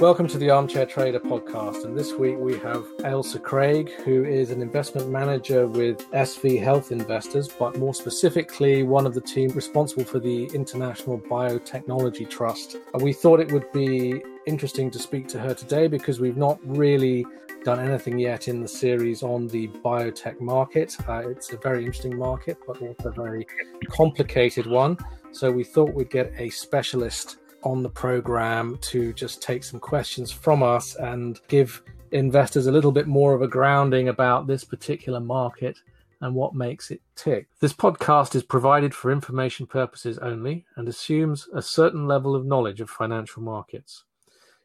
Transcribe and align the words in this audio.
Welcome 0.00 0.28
to 0.28 0.38
the 0.38 0.48
Armchair 0.48 0.86
Trader 0.86 1.20
podcast. 1.20 1.84
And 1.84 1.94
this 1.94 2.14
week 2.14 2.38
we 2.38 2.54
have 2.60 2.86
Ailsa 3.00 3.38
Craig, 3.38 3.90
who 4.02 4.24
is 4.24 4.50
an 4.50 4.62
investment 4.62 5.10
manager 5.10 5.66
with 5.66 6.10
SV 6.12 6.62
Health 6.62 6.90
Investors, 6.90 7.48
but 7.48 7.76
more 7.76 7.92
specifically, 7.92 8.82
one 8.82 9.04
of 9.04 9.12
the 9.12 9.20
team 9.20 9.50
responsible 9.50 10.04
for 10.04 10.18
the 10.18 10.46
International 10.54 11.18
Biotechnology 11.18 12.30
Trust. 12.30 12.78
And 12.94 13.02
we 13.02 13.12
thought 13.12 13.40
it 13.40 13.52
would 13.52 13.70
be 13.72 14.22
interesting 14.46 14.90
to 14.90 14.98
speak 14.98 15.28
to 15.28 15.38
her 15.38 15.52
today 15.52 15.86
because 15.86 16.18
we've 16.18 16.38
not 16.38 16.58
really 16.64 17.26
done 17.62 17.78
anything 17.78 18.18
yet 18.18 18.48
in 18.48 18.62
the 18.62 18.68
series 18.68 19.22
on 19.22 19.48
the 19.48 19.68
biotech 19.84 20.40
market. 20.40 20.96
Uh, 21.06 21.28
it's 21.28 21.52
a 21.52 21.58
very 21.58 21.84
interesting 21.84 22.18
market, 22.18 22.56
but 22.66 22.80
also 22.80 23.10
a 23.10 23.12
very 23.12 23.46
complicated 23.90 24.66
one. 24.66 24.96
So 25.32 25.50
we 25.50 25.62
thought 25.62 25.92
we'd 25.92 26.08
get 26.08 26.32
a 26.38 26.48
specialist 26.48 27.36
on 27.62 27.82
the 27.82 27.88
program 27.88 28.78
to 28.82 29.12
just 29.12 29.42
take 29.42 29.64
some 29.64 29.80
questions 29.80 30.30
from 30.30 30.62
us 30.62 30.94
and 30.96 31.40
give 31.48 31.82
investors 32.12 32.66
a 32.66 32.72
little 32.72 32.92
bit 32.92 33.06
more 33.06 33.34
of 33.34 33.42
a 33.42 33.48
grounding 33.48 34.08
about 34.08 34.46
this 34.46 34.64
particular 34.64 35.20
market 35.20 35.78
and 36.20 36.34
what 36.34 36.54
makes 36.54 36.90
it 36.90 37.00
tick. 37.16 37.48
This 37.60 37.72
podcast 37.72 38.34
is 38.34 38.42
provided 38.42 38.94
for 38.94 39.10
information 39.10 39.66
purposes 39.66 40.18
only 40.18 40.66
and 40.76 40.88
assumes 40.88 41.48
a 41.54 41.62
certain 41.62 42.06
level 42.06 42.34
of 42.34 42.44
knowledge 42.44 42.80
of 42.80 42.90
financial 42.90 43.42
markets. 43.42 44.04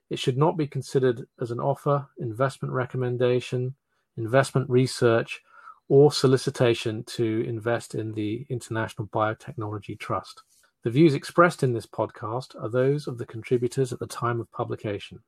It 0.09 0.19
should 0.19 0.37
not 0.37 0.57
be 0.57 0.67
considered 0.67 1.27
as 1.39 1.51
an 1.51 1.59
offer, 1.59 2.07
investment 2.19 2.73
recommendation, 2.73 3.75
investment 4.17 4.69
research, 4.69 5.41
or 5.87 6.11
solicitation 6.11 7.03
to 7.03 7.43
invest 7.47 7.95
in 7.95 8.13
the 8.13 8.45
International 8.49 9.07
Biotechnology 9.07 9.97
Trust. 9.97 10.43
The 10.85 10.91
views 10.91 11.15
expressed 11.15 11.63
in 11.63 11.73
this 11.73 11.87
podcast 11.87 12.55
are 12.61 12.69
those 12.69 13.07
of 13.07 13.17
the 13.17 13.25
contributors 13.25 13.91
at 13.91 13.97
the 13.97 14.05
time 14.05 14.39
of 14.39 14.51
publication. 14.51 15.19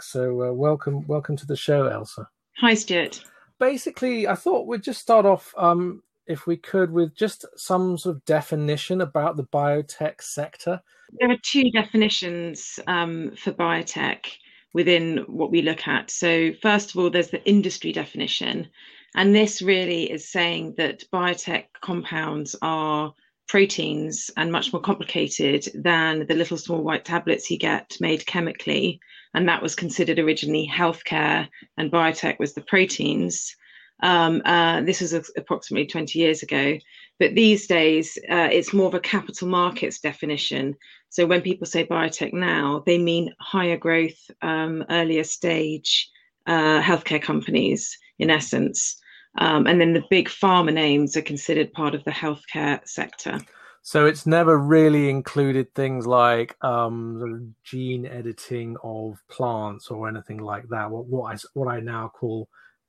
So, 0.00 0.42
uh, 0.42 0.52
welcome, 0.52 1.06
welcome 1.06 1.36
to 1.36 1.46
the 1.46 1.54
show, 1.54 1.88
Ailsa. 1.88 2.26
Hi, 2.56 2.74
Stuart. 2.74 3.22
Basically, 3.60 4.26
I 4.26 4.34
thought 4.34 4.66
we'd 4.66 4.82
just 4.82 5.00
start 5.00 5.24
off, 5.24 5.54
um, 5.56 6.02
if 6.26 6.48
we 6.48 6.56
could, 6.56 6.90
with 6.90 7.14
just 7.14 7.44
some 7.56 7.96
sort 7.96 8.16
of 8.16 8.24
definition 8.24 9.02
about 9.02 9.36
the 9.36 9.44
biotech 9.44 10.20
sector. 10.20 10.82
There 11.20 11.30
are 11.30 11.38
two 11.44 11.70
definitions 11.70 12.80
um, 12.88 13.36
for 13.36 13.52
biotech 13.52 14.26
within 14.74 15.18
what 15.28 15.52
we 15.52 15.62
look 15.62 15.86
at. 15.86 16.10
So, 16.10 16.52
first 16.60 16.90
of 16.90 16.98
all, 16.98 17.08
there's 17.08 17.30
the 17.30 17.48
industry 17.48 17.92
definition, 17.92 18.66
and 19.14 19.32
this 19.32 19.62
really 19.62 20.10
is 20.10 20.28
saying 20.28 20.74
that 20.76 21.04
biotech 21.12 21.66
compounds 21.82 22.56
are 22.62 23.14
proteins 23.48 24.30
and 24.36 24.52
much 24.52 24.72
more 24.72 24.82
complicated 24.82 25.68
than 25.74 26.26
the 26.26 26.34
little 26.34 26.56
small 26.58 26.82
white 26.82 27.04
tablets 27.04 27.50
you 27.50 27.58
get 27.58 27.96
made 28.00 28.26
chemically. 28.26 29.00
And 29.34 29.48
that 29.48 29.62
was 29.62 29.74
considered 29.74 30.18
originally 30.18 30.70
healthcare, 30.72 31.48
and 31.76 31.92
biotech 31.92 32.38
was 32.38 32.54
the 32.54 32.62
proteins. 32.62 33.54
Um, 34.02 34.42
uh, 34.44 34.82
this 34.82 35.00
was 35.00 35.12
approximately 35.36 35.86
20 35.86 36.18
years 36.18 36.42
ago. 36.42 36.78
But 37.18 37.34
these 37.34 37.66
days, 37.66 38.16
uh, 38.30 38.48
it's 38.50 38.72
more 38.72 38.86
of 38.86 38.94
a 38.94 39.00
capital 39.00 39.48
markets 39.48 39.98
definition. 39.98 40.76
So 41.10 41.26
when 41.26 41.40
people 41.40 41.66
say 41.66 41.84
biotech 41.84 42.32
now, 42.32 42.84
they 42.86 42.98
mean 42.98 43.34
higher 43.40 43.76
growth, 43.76 44.30
um, 44.40 44.84
earlier 44.88 45.24
stage 45.24 46.08
uh, 46.46 46.80
healthcare 46.80 47.20
companies, 47.20 47.98
in 48.18 48.30
essence. 48.30 49.00
Um, 49.38 49.66
and 49.66 49.80
then 49.80 49.92
the 49.92 50.04
big 50.10 50.28
pharma 50.28 50.72
names 50.72 51.16
are 51.16 51.22
considered 51.22 51.72
part 51.72 51.94
of 51.94 52.04
the 52.04 52.10
healthcare 52.10 52.86
sector. 52.86 53.38
So 53.82 54.04
it's 54.04 54.26
never 54.26 54.58
really 54.58 55.08
included 55.08 55.72
things 55.74 56.06
like 56.06 56.56
um, 56.62 57.54
gene 57.64 58.04
editing 58.04 58.76
of 58.82 59.16
plants 59.30 59.88
or 59.88 60.08
anything 60.08 60.38
like 60.38 60.68
that. 60.68 60.90
What 60.90 61.06
what 61.06 61.34
I 61.34 61.38
what 61.54 61.68
I 61.68 61.80
now 61.80 62.08
call 62.08 62.48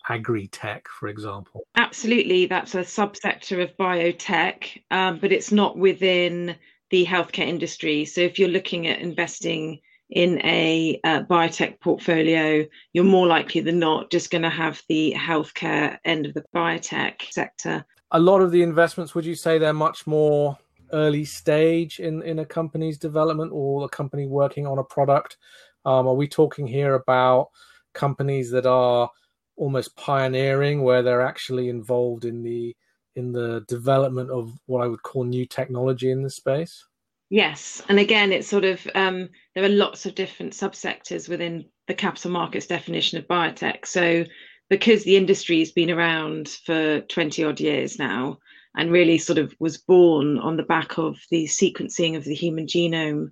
agri-tech, 0.09 0.88
for 0.88 1.08
example. 1.08 1.67
Absolutely, 1.76 2.48
that's 2.48 2.73
a 2.73 2.80
subsector 2.80 3.61
of 3.64 3.77
biotech, 3.77 4.82
um, 4.92 5.20
but 5.20 5.32
it's 5.32 5.52
not 5.52 5.77
within 5.77 6.55
the 6.89 7.05
healthcare 7.05 7.48
industry. 7.48 8.05
So 8.05 8.21
if 8.21 8.39
you're 8.39 8.49
looking 8.49 8.88
at 8.88 8.99
investing 8.99 9.80
in 10.09 10.39
a 10.43 10.99
uh, 11.03 11.23
biotech 11.23 11.80
portfolio, 11.80 12.65
you're 12.93 13.03
more 13.03 13.27
likely 13.27 13.61
than 13.61 13.80
not 13.80 14.09
just 14.09 14.31
going 14.31 14.42
to 14.42 14.49
have 14.49 14.81
the 14.89 15.14
healthcare 15.17 15.97
end 16.05 16.25
of 16.25 16.33
the 16.33 16.43
biotech 16.55 17.21
sector. 17.31 17.86
A 18.11 18.20
lot 18.20 18.42
of 18.42 18.52
the 18.52 18.64
investments, 18.64 19.14
would 19.14 19.25
you 19.25 19.36
say 19.36 19.58
they're 19.58 19.73
much 19.73 20.08
more 20.08 20.58
early 20.93 21.25
stage 21.25 21.99
in, 21.99 22.23
in 22.23 22.39
a 22.39 22.45
company's 22.45 22.97
development 22.97 23.52
or 23.53 23.86
a 23.86 23.89
company 23.89 24.25
working 24.25 24.65
on 24.65 24.80
a 24.80 24.83
product? 24.83 25.37
Um, 25.86 26.08
are 26.08 26.15
we 26.15 26.27
talking 26.27 26.65
here 26.65 26.95
about 26.95 27.49
companies 27.93 28.49
that 28.52 28.65
are 28.65 29.09
almost 29.55 29.95
pioneering, 29.95 30.81
where 30.81 31.03
they're 31.03 31.26
actually 31.26 31.70
involved 31.70 32.26
in 32.26 32.41
the 32.41 32.76
in 33.15 33.31
the 33.31 33.65
development 33.67 34.30
of 34.30 34.53
what 34.65 34.81
I 34.81 34.87
would 34.87 35.03
call 35.03 35.26
new 35.26 35.45
technology 35.45 36.09
in 36.09 36.23
the 36.23 36.30
space? 36.30 36.86
Yes, 37.29 37.81
and 37.87 37.99
again, 37.99 38.31
it's 38.31 38.47
sort 38.47 38.65
of 38.65 38.87
um, 38.95 39.29
there 39.53 39.63
are 39.63 39.69
lots 39.69 40.05
of 40.05 40.15
different 40.15 40.53
subsectors 40.53 41.29
within 41.29 41.65
the 41.87 41.93
capital 41.93 42.31
markets 42.31 42.65
definition 42.65 43.19
of 43.19 43.27
biotech. 43.27 43.85
So, 43.85 44.25
because 44.69 45.03
the 45.03 45.15
industry 45.15 45.59
has 45.59 45.71
been 45.71 45.91
around 45.91 46.49
for 46.65 47.01
20 47.01 47.43
odd 47.43 47.59
years 47.59 47.99
now 47.99 48.39
and 48.75 48.91
really 48.91 49.17
sort 49.19 49.37
of 49.37 49.53
was 49.59 49.77
born 49.77 50.39
on 50.39 50.57
the 50.57 50.63
back 50.63 50.97
of 50.97 51.17
the 51.29 51.45
sequencing 51.45 52.15
of 52.15 52.23
the 52.23 52.35
human 52.35 52.65
genome 52.65 53.31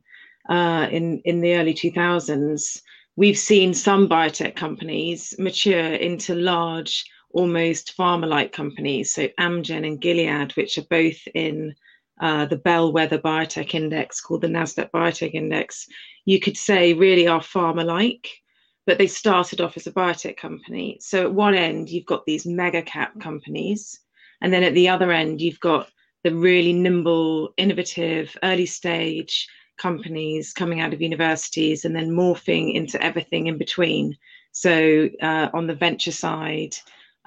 uh, 0.50 0.88
in, 0.92 1.22
in 1.26 1.42
the 1.42 1.56
early 1.56 1.74
2000s, 1.74 2.82
we've 3.16 3.38
seen 3.38 3.74
some 3.74 4.08
biotech 4.08 4.56
companies 4.56 5.34
mature 5.40 5.94
into 5.94 6.36
large, 6.36 7.04
almost 7.32 7.96
pharma 7.98 8.28
like 8.28 8.52
companies. 8.52 9.14
So, 9.14 9.28
Amgen 9.40 9.86
and 9.88 10.00
Gilead, 10.00 10.52
which 10.52 10.78
are 10.78 10.86
both 10.90 11.18
in 11.34 11.76
uh, 12.20 12.46
the 12.46 12.58
bellwether 12.58 13.20
biotech 13.20 13.74
index 13.74 14.20
called 14.22 14.42
the 14.42 14.48
NASDAQ 14.48 14.90
Biotech 14.92 15.34
Index, 15.34 15.88
you 16.26 16.40
could 16.40 16.58
say 16.58 16.94
really 16.94 17.28
are 17.28 17.40
pharma 17.40 17.86
like, 17.86 18.28
but 18.86 18.98
they 18.98 19.08
started 19.08 19.62
off 19.62 19.78
as 19.78 19.88
a 19.88 19.92
biotech 19.92 20.38
company. 20.38 20.98
So 21.02 21.24
at 21.24 21.34
one 21.34 21.56
end, 21.56 21.90
you've 21.90 22.06
got 22.06 22.26
these 22.26 22.46
mega 22.46 22.82
cap 22.82 23.20
companies. 23.20 24.00
And 24.42 24.52
then 24.52 24.64
at 24.64 24.74
the 24.74 24.90
other 24.90 25.12
end, 25.12 25.42
you've 25.42 25.60
got 25.60 25.90
the 26.24 26.34
really 26.34 26.74
nimble, 26.74 27.54
innovative, 27.58 28.36
early 28.44 28.66
stage 28.66 29.48
companies 29.78 30.54
coming 30.54 30.82
out 30.82 30.94
of 30.94 31.02
universities 31.02 31.86
and 31.86 31.96
then 31.96 32.10
morphing 32.10 32.74
into 32.74 33.02
everything 33.02 33.48
in 33.48 33.58
between. 33.58 34.18
So 34.52 35.10
uh, 35.22 35.50
on 35.54 35.68
the 35.68 35.76
venture 35.76 36.12
side, 36.12 36.76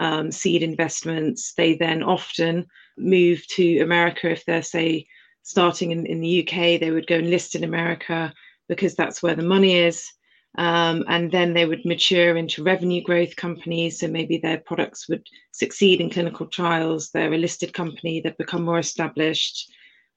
um, 0.00 0.33
seed 0.33 0.62
investments, 0.62 1.53
they 1.53 1.75
then 1.75 2.03
often 2.03 2.66
move 2.97 3.47
to 3.49 3.81
America 3.81 4.31
if 4.31 4.44
they're, 4.47 4.62
say, 4.62 5.06
starting 5.43 5.91
in, 5.93 6.06
in 6.06 6.21
the 6.21 6.41
UK, 6.43 6.81
they 6.81 6.91
would 6.91 7.06
go 7.06 7.16
and 7.16 7.31
list 7.31 7.55
in 7.55 7.65
America 7.65 8.33
because 8.69 8.94
that's 8.94 9.22
where 9.22 9.37
the 9.37 9.43
money 9.43 9.77
is. 9.77 10.11
Um, 10.59 11.05
and 11.06 11.31
then 11.31 11.53
they 11.53 11.66
would 11.66 11.84
mature 11.84 12.37
into 12.37 12.65
revenue 12.65 13.03
growth 13.03 13.37
companies. 13.37 14.00
So 14.00 14.09
maybe 14.09 14.38
their 14.38 14.59
products 14.59 15.09
would 15.09 15.25
succeed 15.53 16.00
in 16.00 16.11
clinical 16.11 16.47
trials. 16.47 17.11
They're 17.11 17.32
a 17.32 17.38
listed 17.38 17.72
company, 17.72 18.21
they've 18.21 18.37
become 18.37 18.65
more 18.65 18.78
established, 18.78 19.71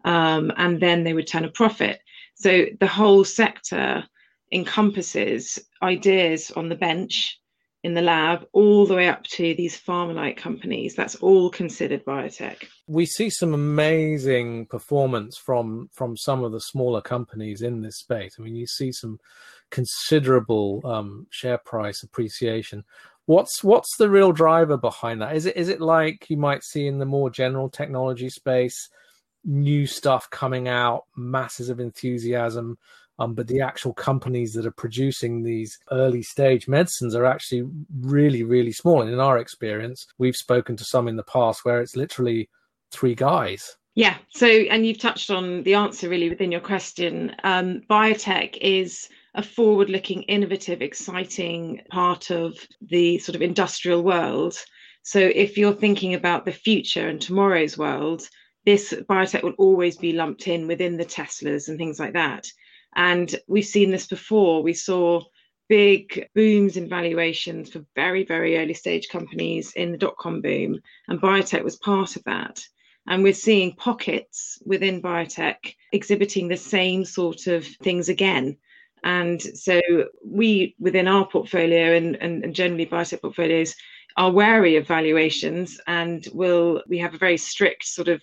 um, 0.05 0.51
and 0.57 0.79
then 0.81 1.03
they 1.03 1.13
would 1.13 1.27
turn 1.27 1.45
a 1.45 1.51
profit. 1.51 2.00
So 2.35 2.65
the 2.79 2.88
whole 2.88 3.25
sector 3.25 4.05
encompasses 4.51 5.59
ideas 5.81 6.51
on 6.51 6.69
the 6.69 6.75
bench 6.75 7.39
in 7.83 7.94
the 7.94 8.01
lab 8.01 8.47
all 8.53 8.85
the 8.85 8.95
way 8.95 9.09
up 9.09 9.23
to 9.23 9.53
these 9.55 9.79
pharma 9.79 10.16
like 10.16 10.38
companies. 10.38 10.95
That's 10.95 11.16
all 11.16 11.49
considered 11.49 12.05
biotech. 12.05 12.66
We 12.88 13.05
see 13.05 13.29
some 13.29 13.53
amazing 13.53 14.67
performance 14.67 15.38
from 15.38 15.89
from 15.94 16.16
some 16.17 16.44
of 16.44 16.53
the 16.53 16.61
smaller 16.61 17.01
companies 17.01 17.61
in 17.61 17.81
this 17.81 17.99
space. 17.99 18.35
I 18.39 18.41
mean 18.41 18.55
you 18.55 18.67
see 18.67 18.91
some 18.91 19.19
considerable 19.69 20.81
um, 20.85 21.27
share 21.30 21.57
price 21.57 22.03
appreciation. 22.03 22.83
What's 23.25 23.63
what's 23.63 23.97
the 23.97 24.09
real 24.09 24.31
driver 24.31 24.77
behind 24.77 25.21
that? 25.21 25.35
Is 25.35 25.45
it 25.45 25.57
is 25.57 25.69
it 25.69 25.81
like 25.81 26.30
you 26.30 26.38
might 26.38 26.63
see 26.63 26.88
in 26.88 27.00
the 27.00 27.06
more 27.06 27.30
general 27.30 27.69
technology 27.69 28.30
space 28.30 28.89
new 29.45 29.86
stuff 29.86 30.30
coming 30.30 30.68
out 30.68 31.06
masses 31.16 31.69
of 31.69 31.80
enthusiasm 31.80 32.78
um, 33.19 33.34
but 33.34 33.48
the 33.48 33.62
actual 33.62 33.94
companies 33.94 34.54
that 34.54 34.66
are 34.66 34.72
producing 34.72 35.44
these 35.44 35.78
early 35.92 36.24
stage 36.24 36.68
medicines 36.68 37.16
are 37.16 37.25
actually 37.25 37.69
really, 38.00 38.44
really 38.44 38.72
small. 38.72 39.01
And 39.01 39.12
in 39.12 39.19
our 39.19 39.38
experience, 39.38 40.07
we've 40.18 40.36
spoken 40.36 40.75
to 40.78 40.84
some 40.84 41.07
in 41.07 41.16
the 41.16 41.24
past 41.24 41.63
where 41.63 41.80
it's 41.81 41.95
literally 41.95 42.50
three 42.92 43.16
guys. 43.16 43.78
Yeah. 43.95 44.18
So, 44.30 44.48
and 44.48 44.86
you've 44.86 45.00
touched 45.00 45.30
on 45.30 45.62
the 45.63 45.75
answer 45.75 46.10
really 46.10 46.30
within 46.30 46.51
your 46.51 46.62
question. 46.62 47.36
Um, 47.44 47.81
biotech 47.88 48.57
is 48.60 49.07
a 49.36 49.44
forward 49.44 49.90
looking, 49.90 50.24
innovative, 50.24 50.81
exciting 50.81 51.81
part 51.92 52.31
of 52.31 52.57
the 52.81 53.19
sort 53.19 53.36
of 53.36 53.44
industrial 53.44 54.01
world. 54.01 54.57
So, 55.04 55.19
if 55.19 55.57
you're 55.60 55.74
thinking 55.74 56.16
about 56.16 56.45
the 56.45 56.51
future 56.51 57.07
and 57.07 57.22
tomorrow's 57.22 57.78
world, 57.78 58.28
this 58.65 58.94
biotech 59.10 59.44
will 59.44 59.54
always 59.57 59.98
be 59.98 60.13
lumped 60.13 60.48
in 60.48 60.68
within 60.68 60.98
the 60.98 61.06
Teslas 61.06 61.68
and 61.68 61.77
things 61.77 62.00
like 62.00 62.13
that. 62.13 62.48
And 62.95 63.36
we've 63.48 63.65
seen 63.65 63.92
this 63.92 64.07
before. 64.07 64.63
We 64.63 64.74
saw 64.74 65.21
big 65.69 66.27
booms 66.36 66.77
in 66.77 66.88
valuations 66.88 67.71
for 67.71 67.86
very, 67.95 68.24
very 68.25 68.57
early 68.57 68.74
stage 68.74 69.07
companies 69.10 69.74
in 69.74 69.92
the 69.92 69.98
dot 69.98 70.18
com 70.18 70.42
boom, 70.42 70.80
and 71.07 71.21
biotech 71.21 71.63
was 71.63 71.77
part 71.77 72.15
of 72.15 72.24
that. 72.25 72.63
And 73.07 73.24
we're 73.24 73.33
seeing 73.33 73.75
pockets 73.75 74.62
within 74.66 75.01
biotech 75.01 75.75
exhibiting 75.92 76.48
the 76.48 76.57
same 76.57 77.04
sort 77.04 77.48
of 77.48 77.66
things 77.66 78.07
again. 78.07 78.57
And 79.04 79.42
so 79.42 79.81
we, 80.25 80.75
within 80.80 81.07
our 81.09 81.27
portfolio 81.27 81.95
and, 81.95 82.16
and, 82.18 82.44
and 82.45 82.56
generally 82.56 82.86
biotech 82.86 83.21
portfolios, 83.21 83.75
are 84.16 84.31
wary 84.31 84.75
of 84.75 84.88
valuations 84.88 85.81
and 85.88 86.27
will 86.33 86.83
we 86.88 87.00
have 87.00 87.16
a 87.16 87.18
very 87.18 87.38
strict 87.38 87.83
sort 87.83 88.07
of 88.07 88.21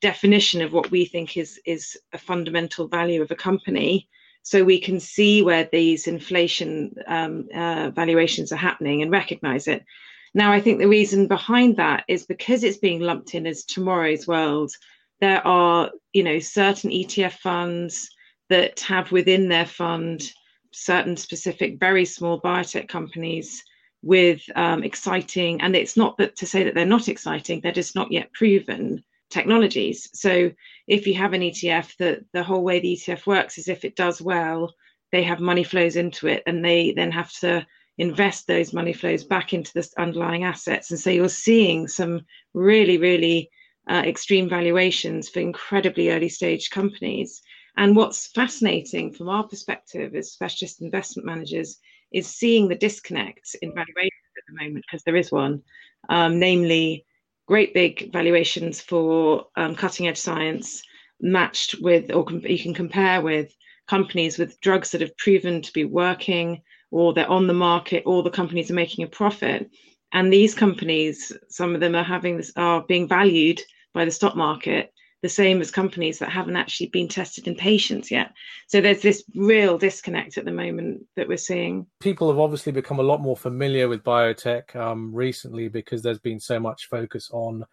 definition 0.00 0.62
of 0.62 0.72
what 0.72 0.90
we 0.90 1.04
think 1.04 1.36
is 1.36 1.60
is 1.66 1.98
a 2.12 2.18
fundamental 2.18 2.88
value 2.88 3.22
of 3.22 3.30
a 3.30 3.36
company 3.36 4.08
so 4.42 4.64
we 4.64 4.80
can 4.80 4.98
see 5.00 5.42
where 5.42 5.68
these 5.70 6.06
inflation 6.06 6.94
um, 7.06 7.48
uh, 7.54 7.90
valuations 7.90 8.52
are 8.52 8.56
happening 8.56 9.02
and 9.02 9.10
recognize 9.10 9.68
it. 9.68 9.84
Now, 10.32 10.52
I 10.52 10.60
think 10.60 10.78
the 10.78 10.88
reason 10.88 11.26
behind 11.26 11.76
that 11.76 12.04
is 12.08 12.24
because 12.24 12.64
it's 12.64 12.78
being 12.78 13.00
lumped 13.00 13.34
in 13.34 13.46
as 13.46 13.64
tomorrow's 13.64 14.26
world. 14.26 14.72
There 15.20 15.46
are, 15.46 15.90
you 16.12 16.22
know, 16.22 16.38
certain 16.38 16.90
ETF 16.90 17.32
funds 17.32 18.08
that 18.48 18.80
have 18.80 19.12
within 19.12 19.48
their 19.48 19.66
fund 19.66 20.32
certain 20.72 21.16
specific, 21.16 21.78
very 21.78 22.04
small 22.04 22.40
biotech 22.40 22.88
companies 22.88 23.62
with 24.02 24.40
um, 24.56 24.82
exciting, 24.82 25.60
and 25.60 25.76
it's 25.76 25.96
not 25.96 26.16
that 26.16 26.36
to 26.36 26.46
say 26.46 26.62
that 26.62 26.74
they're 26.74 26.86
not 26.86 27.08
exciting, 27.08 27.60
they're 27.60 27.72
just 27.72 27.94
not 27.94 28.10
yet 28.10 28.32
proven 28.32 29.04
technologies. 29.30 30.08
So 30.12 30.50
if 30.86 31.06
you 31.06 31.14
have 31.14 31.32
an 31.32 31.42
ETF, 31.42 31.96
the, 31.96 32.24
the 32.32 32.42
whole 32.42 32.62
way 32.62 32.80
the 32.80 32.94
ETF 32.96 33.26
works 33.26 33.58
is 33.58 33.68
if 33.68 33.84
it 33.84 33.96
does 33.96 34.20
well, 34.20 34.74
they 35.12 35.22
have 35.22 35.40
money 35.40 35.64
flows 35.64 35.96
into 35.96 36.26
it 36.26 36.42
and 36.46 36.64
they 36.64 36.92
then 36.92 37.10
have 37.10 37.32
to 37.40 37.66
invest 37.98 38.46
those 38.46 38.72
money 38.72 38.92
flows 38.92 39.24
back 39.24 39.52
into 39.52 39.72
the 39.74 39.88
underlying 39.98 40.44
assets. 40.44 40.90
And 40.90 40.98
so 40.98 41.10
you're 41.10 41.28
seeing 41.28 41.86
some 41.86 42.22
really, 42.54 42.98
really 42.98 43.50
uh, 43.90 44.02
extreme 44.06 44.48
valuations 44.48 45.28
for 45.28 45.40
incredibly 45.40 46.10
early 46.10 46.28
stage 46.28 46.70
companies. 46.70 47.42
And 47.76 47.96
what's 47.96 48.28
fascinating 48.28 49.12
from 49.12 49.28
our 49.28 49.46
perspective 49.46 50.14
as 50.14 50.32
specialist 50.32 50.82
investment 50.82 51.26
managers 51.26 51.78
is 52.12 52.26
seeing 52.26 52.68
the 52.68 52.74
disconnect 52.74 53.56
in 53.62 53.70
valuations 53.70 54.32
at 54.36 54.44
the 54.48 54.64
moment, 54.64 54.84
because 54.86 55.02
there 55.04 55.16
is 55.16 55.30
one, 55.30 55.62
um, 56.08 56.38
namely 56.38 57.04
great 57.50 57.74
big 57.74 58.12
valuations 58.12 58.80
for 58.80 59.44
um, 59.56 59.74
cutting 59.74 60.06
edge 60.06 60.16
science 60.16 60.84
matched 61.20 61.74
with, 61.80 62.08
or 62.12 62.24
com- 62.24 62.46
you 62.46 62.56
can 62.56 62.72
compare 62.72 63.20
with 63.20 63.52
companies 63.88 64.38
with 64.38 64.60
drugs 64.60 64.92
that 64.92 65.00
have 65.00 65.16
proven 65.16 65.60
to 65.60 65.72
be 65.72 65.84
working 65.84 66.62
or 66.92 67.12
they're 67.12 67.28
on 67.28 67.48
the 67.48 67.52
market 67.52 68.04
or 68.06 68.22
the 68.22 68.30
companies 68.30 68.70
are 68.70 68.74
making 68.74 69.04
a 69.04 69.08
profit. 69.08 69.68
And 70.12 70.32
these 70.32 70.54
companies, 70.54 71.32
some 71.48 71.74
of 71.74 71.80
them 71.80 71.96
are 71.96 72.04
having 72.04 72.36
this, 72.36 72.52
are 72.54 72.84
being 72.86 73.08
valued 73.08 73.60
by 73.94 74.04
the 74.04 74.12
stock 74.12 74.36
market 74.36 74.92
the 75.22 75.28
same 75.28 75.60
as 75.60 75.70
companies 75.70 76.18
that 76.18 76.30
haven't 76.30 76.56
actually 76.56 76.88
been 76.88 77.08
tested 77.08 77.46
in 77.46 77.54
patients 77.54 78.10
yet. 78.10 78.32
So 78.68 78.80
there's 78.80 79.02
this 79.02 79.22
real 79.34 79.76
disconnect 79.76 80.38
at 80.38 80.44
the 80.44 80.52
moment 80.52 81.02
that 81.16 81.28
we're 81.28 81.36
seeing. 81.36 81.86
People 82.00 82.28
have 82.30 82.38
obviously 82.38 82.72
become 82.72 83.00
a 83.00 83.04
lot 83.04 83.20
more 83.20 83.36
familiar 83.36 83.88
with 83.88 84.02
biotech 84.02 84.74
um, 84.74 85.14
recently 85.14 85.68
because 85.68 86.02
there's 86.02 86.18
been 86.18 86.40
so 86.40 86.58
much 86.58 86.88
focus 86.88 87.28
on 87.32 87.64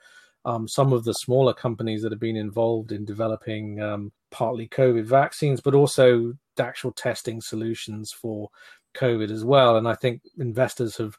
um, 0.46 0.68
some 0.68 0.94
of 0.94 1.04
the 1.04 1.14
smaller 1.14 1.54
companies 1.54 2.02
that 2.02 2.12
have 2.12 2.22
been 2.22 2.38
involved 2.38 2.92
in 2.92 3.06
developing 3.06 3.82
um, 3.82 4.12
partly 4.32 4.68
COVID 4.68 5.06
vaccines, 5.06 5.62
but 5.62 5.74
also 5.76 6.34
actual 6.60 6.92
testing 6.92 7.42
solutions 7.42 8.12
for 8.12 8.50
COVID 8.96 9.32
as 9.32 9.44
well. 9.44 9.78
And 9.78 9.88
I 9.88 9.96
think 9.96 10.22
investors 10.38 10.98
have 10.98 11.16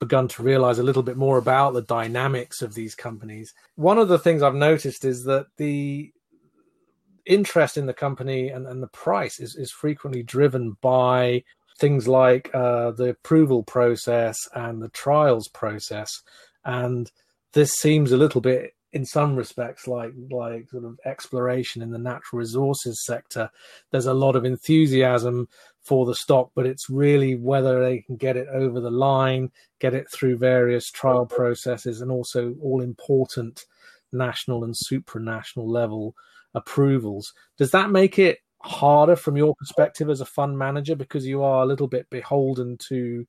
begun 0.00 0.26
to 0.26 0.42
realize 0.42 0.78
a 0.78 0.82
little 0.82 1.02
bit 1.02 1.16
more 1.16 1.38
about 1.38 1.74
the 1.74 1.82
dynamics 1.82 2.62
of 2.62 2.74
these 2.74 2.94
companies. 2.94 3.54
One 3.76 3.98
of 3.98 4.08
the 4.08 4.18
things 4.18 4.42
I've 4.42 4.54
noticed 4.54 5.04
is 5.04 5.24
that 5.24 5.46
the 5.58 6.10
interest 7.26 7.76
in 7.76 7.86
the 7.86 7.94
company 7.94 8.48
and, 8.48 8.66
and 8.66 8.82
the 8.82 8.88
price 8.88 9.38
is, 9.38 9.54
is 9.54 9.70
frequently 9.70 10.22
driven 10.22 10.76
by 10.80 11.44
things 11.78 12.08
like 12.08 12.50
uh, 12.54 12.90
the 12.92 13.10
approval 13.10 13.62
process 13.62 14.36
and 14.54 14.82
the 14.82 14.88
trials 14.88 15.48
process. 15.48 16.10
And 16.64 17.10
this 17.52 17.72
seems 17.72 18.10
a 18.10 18.16
little 18.16 18.40
bit 18.40 18.74
in 18.92 19.04
some 19.04 19.36
respects 19.36 19.86
like 19.86 20.12
like 20.30 20.68
sort 20.68 20.84
of 20.84 20.98
exploration 21.04 21.80
in 21.80 21.90
the 21.90 21.98
natural 21.98 22.40
resources 22.40 23.04
sector 23.04 23.48
there's 23.90 24.06
a 24.06 24.14
lot 24.14 24.34
of 24.34 24.44
enthusiasm 24.44 25.48
for 25.90 26.06
the 26.06 26.14
stock 26.14 26.52
but 26.54 26.66
it's 26.66 26.88
really 26.88 27.34
whether 27.34 27.82
they 27.82 27.98
can 27.98 28.14
get 28.14 28.36
it 28.36 28.46
over 28.52 28.78
the 28.78 28.92
line 28.92 29.50
get 29.80 29.92
it 29.92 30.08
through 30.08 30.38
various 30.38 30.88
trial 30.88 31.26
processes 31.26 32.00
and 32.00 32.12
also 32.12 32.54
all 32.62 32.80
important 32.80 33.64
national 34.12 34.62
and 34.62 34.72
supranational 34.72 35.66
level 35.66 36.14
approvals 36.54 37.34
does 37.58 37.72
that 37.72 37.90
make 37.90 38.20
it 38.20 38.38
harder 38.62 39.16
from 39.16 39.36
your 39.36 39.52
perspective 39.56 40.08
as 40.08 40.20
a 40.20 40.24
fund 40.24 40.56
manager 40.56 40.94
because 40.94 41.26
you 41.26 41.42
are 41.42 41.64
a 41.64 41.66
little 41.66 41.88
bit 41.88 42.08
beholden 42.08 42.76
to 42.78 43.26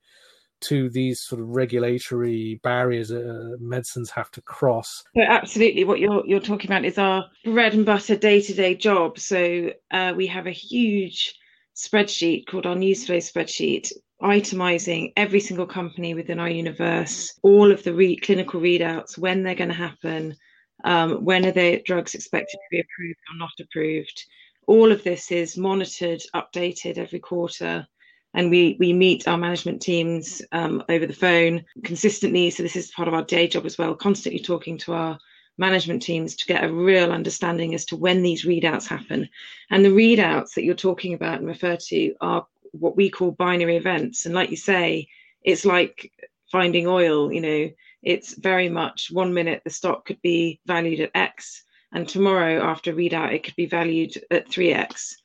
to 0.60 0.88
these 0.92 1.19
sort 1.19 1.42
of 1.42 1.48
regulatory 1.48 2.60
barriers 2.62 3.12
uh, 3.12 3.56
medicines 3.60 4.12
have 4.12 4.30
to 4.30 4.42
cross. 4.44 5.04
So 5.16 5.24
absolutely, 5.24 5.86
what 5.86 6.00
you're 6.00 6.24
you're 6.28 6.40
talking 6.40 6.69
about 6.69 6.86
is 6.86 7.00
our 7.00 7.25
bread 7.44 7.74
and 7.74 7.84
butter 7.84 8.16
day 8.16 8.40
to 8.42 8.54
day 8.54 8.75
job. 8.75 9.18
So 9.18 9.72
uh, 9.90 10.13
we 10.16 10.28
have 10.28 10.46
a 10.46 10.52
huge 10.52 11.34
spreadsheet 11.76 12.48
called 12.48 12.66
our 12.66 12.76
newsflow 12.76 13.18
spreadsheet, 13.18 13.92
itemizing 14.22 15.14
every 15.16 15.40
single 15.40 15.66
company 15.66 16.14
within 16.14 16.40
our 16.40 16.50
universe, 16.50 17.38
all 17.44 17.72
of 17.72 17.84
the 17.84 17.94
re- 17.94 18.18
clinical 18.18 18.62
readouts, 18.62 19.18
when 19.18 19.44
they're 19.44 19.56
going 19.56 19.70
to 19.70 19.76
happen, 19.76 20.36
um, 20.84 21.24
when 21.24 21.46
are 21.46 21.52
the 21.52 21.82
drugs 21.86 22.16
expected 22.16 22.58
to 22.58 22.68
be 22.72 22.80
approved 22.80 23.20
or 23.32 23.38
not 23.38 23.52
approved. 23.60 24.24
All 24.68 24.92
of 24.92 25.04
this 25.04 25.32
is 25.32 25.58
monitored, 25.58 26.22
updated 26.36 26.98
every 26.98 27.20
quarter 27.20 27.88
and 28.34 28.50
we 28.50 28.78
we 28.80 28.94
meet 28.94 29.28
our 29.28 29.38
management 29.38 29.82
teams 29.82 30.42
um, 30.52 30.84
over 30.90 31.06
the 31.06 31.14
phone 31.14 31.64
consistently. 31.84 32.50
So 32.50 32.64
this 32.64 32.76
is 32.76 32.92
part 32.92 33.08
of 33.08 33.14
our 33.14 33.24
day 33.24 33.48
job 33.48 33.66
as 33.66 33.78
well, 33.78 33.96
constantly 33.96 34.42
talking 34.42 34.78
to 34.80 34.94
our 34.94 35.20
management 35.57 36.01
teams 36.01 36.36
to 36.36 36.45
get 36.45 36.63
a 36.63 36.74
real 36.74 37.12
understanding 37.12 37.74
as 37.75 37.86
to 37.86 37.95
when 37.95 38.24
these 38.24 38.45
readouts 38.45 38.88
happen. 38.88 39.30
And 39.69 39.86
the 39.86 39.89
readouts 39.89 40.53
that 40.53 40.63
you're 40.63 40.75
talking 40.75 41.13
about 41.13 41.39
and 41.39 41.48
refer 41.48 41.75
to 41.75 42.13
are 42.21 42.48
what 42.71 42.95
we 42.95 43.09
call 43.09 43.31
binary 43.31 43.77
events. 43.77 44.25
And 44.25 44.34
like 44.34 44.50
you 44.50 44.58
say, 44.58 45.08
it's 45.43 45.65
like 45.65 46.12
finding 46.51 46.88
oil. 46.88 47.31
You 47.31 47.41
know, 47.41 47.70
it's 48.03 48.34
very 48.36 48.70
much 48.70 49.10
one 49.12 49.34
minute 49.34 49.62
the 49.63 49.70
stock 49.70 50.05
could 50.05 50.22
be 50.22 50.60
valued 50.65 51.00
at 51.00 51.12
X, 51.15 51.63
and 51.91 52.08
tomorrow 52.08 52.63
after 52.63 52.93
readout 52.93 53.34
it 53.34 53.43
could 53.43 53.55
be 53.55 53.65
valued 53.65 54.15
at 54.31 54.50
3x 54.50 55.15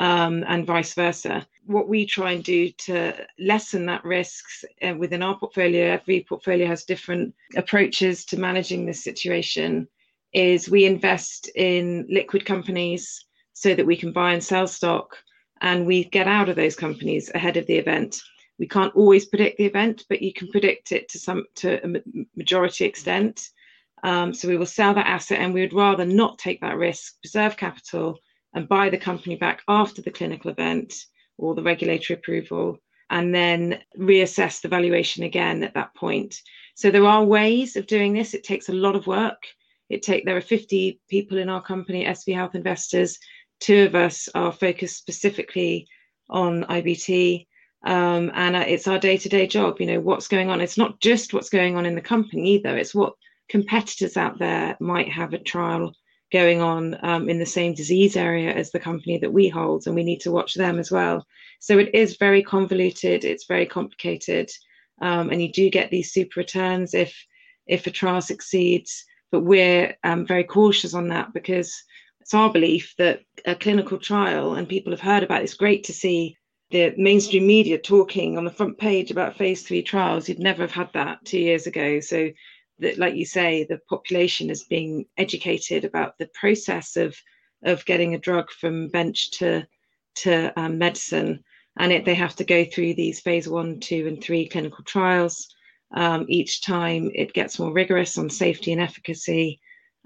um, 0.00 0.44
and 0.48 0.66
vice 0.66 0.94
versa. 0.94 1.46
What 1.66 1.86
we 1.86 2.06
try 2.06 2.32
and 2.32 2.42
do 2.42 2.70
to 2.70 3.14
lessen 3.38 3.84
that 3.86 4.02
risk 4.02 4.44
uh, 4.82 4.94
within 4.96 5.22
our 5.22 5.38
portfolio, 5.38 5.92
every 5.92 6.24
portfolio 6.26 6.66
has 6.66 6.84
different 6.84 7.34
approaches 7.54 8.24
to 8.26 8.40
managing 8.40 8.86
this 8.86 9.04
situation, 9.04 9.86
is 10.32 10.70
we 10.70 10.86
invest 10.86 11.50
in 11.54 12.06
liquid 12.08 12.46
companies 12.46 13.26
so 13.52 13.74
that 13.74 13.84
we 13.84 13.94
can 13.94 14.10
buy 14.10 14.32
and 14.32 14.42
sell 14.42 14.66
stock 14.66 15.18
and 15.60 15.86
we 15.86 16.04
get 16.04 16.26
out 16.26 16.48
of 16.48 16.56
those 16.56 16.74
companies 16.74 17.30
ahead 17.34 17.58
of 17.58 17.66
the 17.66 17.76
event. 17.76 18.22
We 18.58 18.66
can't 18.66 18.96
always 18.96 19.26
predict 19.26 19.58
the 19.58 19.66
event, 19.66 20.06
but 20.08 20.22
you 20.22 20.32
can 20.32 20.48
predict 20.48 20.92
it 20.92 21.10
to 21.10 21.18
some 21.18 21.44
to 21.56 21.84
a 21.84 22.00
majority 22.36 22.86
extent. 22.86 23.50
Um, 24.02 24.32
so 24.32 24.48
we 24.48 24.56
will 24.56 24.64
sell 24.64 24.94
that 24.94 25.06
asset, 25.06 25.40
and 25.40 25.52
we 25.52 25.60
would 25.60 25.74
rather 25.74 26.06
not 26.06 26.38
take 26.38 26.62
that 26.62 26.78
risk, 26.78 27.20
preserve 27.20 27.58
capital, 27.58 28.18
and 28.54 28.68
buy 28.68 28.90
the 28.90 28.98
company 28.98 29.36
back 29.36 29.62
after 29.68 30.02
the 30.02 30.10
clinical 30.10 30.50
event 30.50 30.94
or 31.38 31.54
the 31.54 31.62
regulatory 31.62 32.18
approval 32.18 32.78
and 33.10 33.34
then 33.34 33.80
reassess 33.98 34.60
the 34.60 34.68
valuation 34.68 35.24
again 35.24 35.62
at 35.64 35.74
that 35.74 35.94
point. 35.94 36.40
So 36.74 36.90
there 36.90 37.06
are 37.06 37.24
ways 37.24 37.76
of 37.76 37.86
doing 37.86 38.12
this. 38.12 38.34
It 38.34 38.44
takes 38.44 38.68
a 38.68 38.72
lot 38.72 38.94
of 38.94 39.06
work. 39.06 39.42
It 39.88 40.02
take 40.02 40.24
there 40.24 40.36
are 40.36 40.40
50 40.40 41.00
people 41.08 41.38
in 41.38 41.48
our 41.48 41.60
company, 41.60 42.06
SV 42.06 42.34
Health 42.34 42.54
Investors. 42.54 43.18
Two 43.58 43.84
of 43.84 43.94
us 43.94 44.28
are 44.34 44.52
focused 44.52 44.96
specifically 44.96 45.88
on 46.30 46.62
IBT, 46.64 47.46
um, 47.84 48.30
and 48.34 48.54
uh, 48.54 48.64
it's 48.66 48.86
our 48.86 49.00
day-to-day 49.00 49.48
job. 49.48 49.80
You 49.80 49.86
know 49.86 50.00
what's 50.00 50.28
going 50.28 50.48
on. 50.48 50.60
It's 50.60 50.78
not 50.78 51.00
just 51.00 51.34
what's 51.34 51.50
going 51.50 51.76
on 51.76 51.86
in 51.86 51.96
the 51.96 52.00
company 52.00 52.54
either. 52.54 52.76
It's 52.76 52.94
what 52.94 53.14
competitors 53.48 54.16
out 54.16 54.38
there 54.38 54.76
might 54.80 55.08
have 55.08 55.34
a 55.34 55.38
trial 55.38 55.92
going 56.32 56.60
on 56.60 56.96
um, 57.02 57.28
in 57.28 57.38
the 57.38 57.46
same 57.46 57.74
disease 57.74 58.16
area 58.16 58.52
as 58.52 58.70
the 58.70 58.80
company 58.80 59.18
that 59.18 59.32
we 59.32 59.48
hold, 59.48 59.86
and 59.86 59.94
we 59.94 60.04
need 60.04 60.20
to 60.20 60.30
watch 60.30 60.54
them 60.54 60.78
as 60.78 60.90
well. 60.90 61.26
So 61.58 61.78
it 61.78 61.94
is 61.94 62.16
very 62.16 62.42
convoluted, 62.42 63.24
it's 63.24 63.46
very 63.46 63.66
complicated, 63.66 64.50
um, 65.00 65.30
and 65.30 65.42
you 65.42 65.52
do 65.52 65.70
get 65.70 65.90
these 65.90 66.12
super 66.12 66.40
returns 66.40 66.94
if 66.94 67.14
if 67.66 67.86
a 67.86 67.90
trial 67.90 68.20
succeeds. 68.20 69.04
But 69.32 69.44
we're 69.44 69.96
um, 70.02 70.26
very 70.26 70.44
cautious 70.44 70.94
on 70.94 71.08
that 71.08 71.32
because 71.32 71.72
it's 72.20 72.34
our 72.34 72.52
belief 72.52 72.94
that 72.98 73.20
a 73.46 73.54
clinical 73.54 73.98
trial, 73.98 74.54
and 74.54 74.68
people 74.68 74.92
have 74.92 75.00
heard 75.00 75.22
about 75.22 75.40
it, 75.40 75.44
it's 75.44 75.54
great 75.54 75.84
to 75.84 75.92
see 75.92 76.36
the 76.70 76.94
mainstream 76.96 77.46
media 77.46 77.78
talking 77.78 78.38
on 78.38 78.44
the 78.44 78.50
front 78.50 78.78
page 78.78 79.10
about 79.10 79.36
phase 79.36 79.62
three 79.62 79.82
trials. 79.82 80.28
You'd 80.28 80.38
never 80.38 80.62
have 80.62 80.72
had 80.72 80.92
that 80.94 81.24
two 81.24 81.40
years 81.40 81.66
ago. 81.66 82.00
So, 82.00 82.30
that, 82.80 82.98
like 82.98 83.14
you 83.14 83.24
say, 83.24 83.64
the 83.64 83.78
population 83.88 84.50
is 84.50 84.64
being 84.64 85.06
educated 85.16 85.84
about 85.84 86.18
the 86.18 86.30
process 86.34 86.96
of 86.96 87.16
of 87.62 87.84
getting 87.84 88.14
a 88.14 88.18
drug 88.18 88.50
from 88.50 88.88
bench 88.88 89.30
to 89.32 89.66
to 90.16 90.58
um, 90.58 90.78
medicine, 90.78 91.44
and 91.78 91.92
it, 91.92 92.04
they 92.04 92.14
have 92.14 92.36
to 92.36 92.44
go 92.44 92.64
through 92.64 92.94
these 92.94 93.20
phase 93.20 93.48
one, 93.48 93.80
two, 93.80 94.06
and 94.06 94.22
three 94.22 94.48
clinical 94.48 94.84
trials. 94.84 95.54
Um, 95.92 96.26
each 96.28 96.62
time 96.62 97.10
it 97.14 97.32
gets 97.32 97.58
more 97.58 97.72
rigorous 97.72 98.16
on 98.16 98.30
safety 98.30 98.72
and 98.72 98.80
efficacy, 98.80 99.60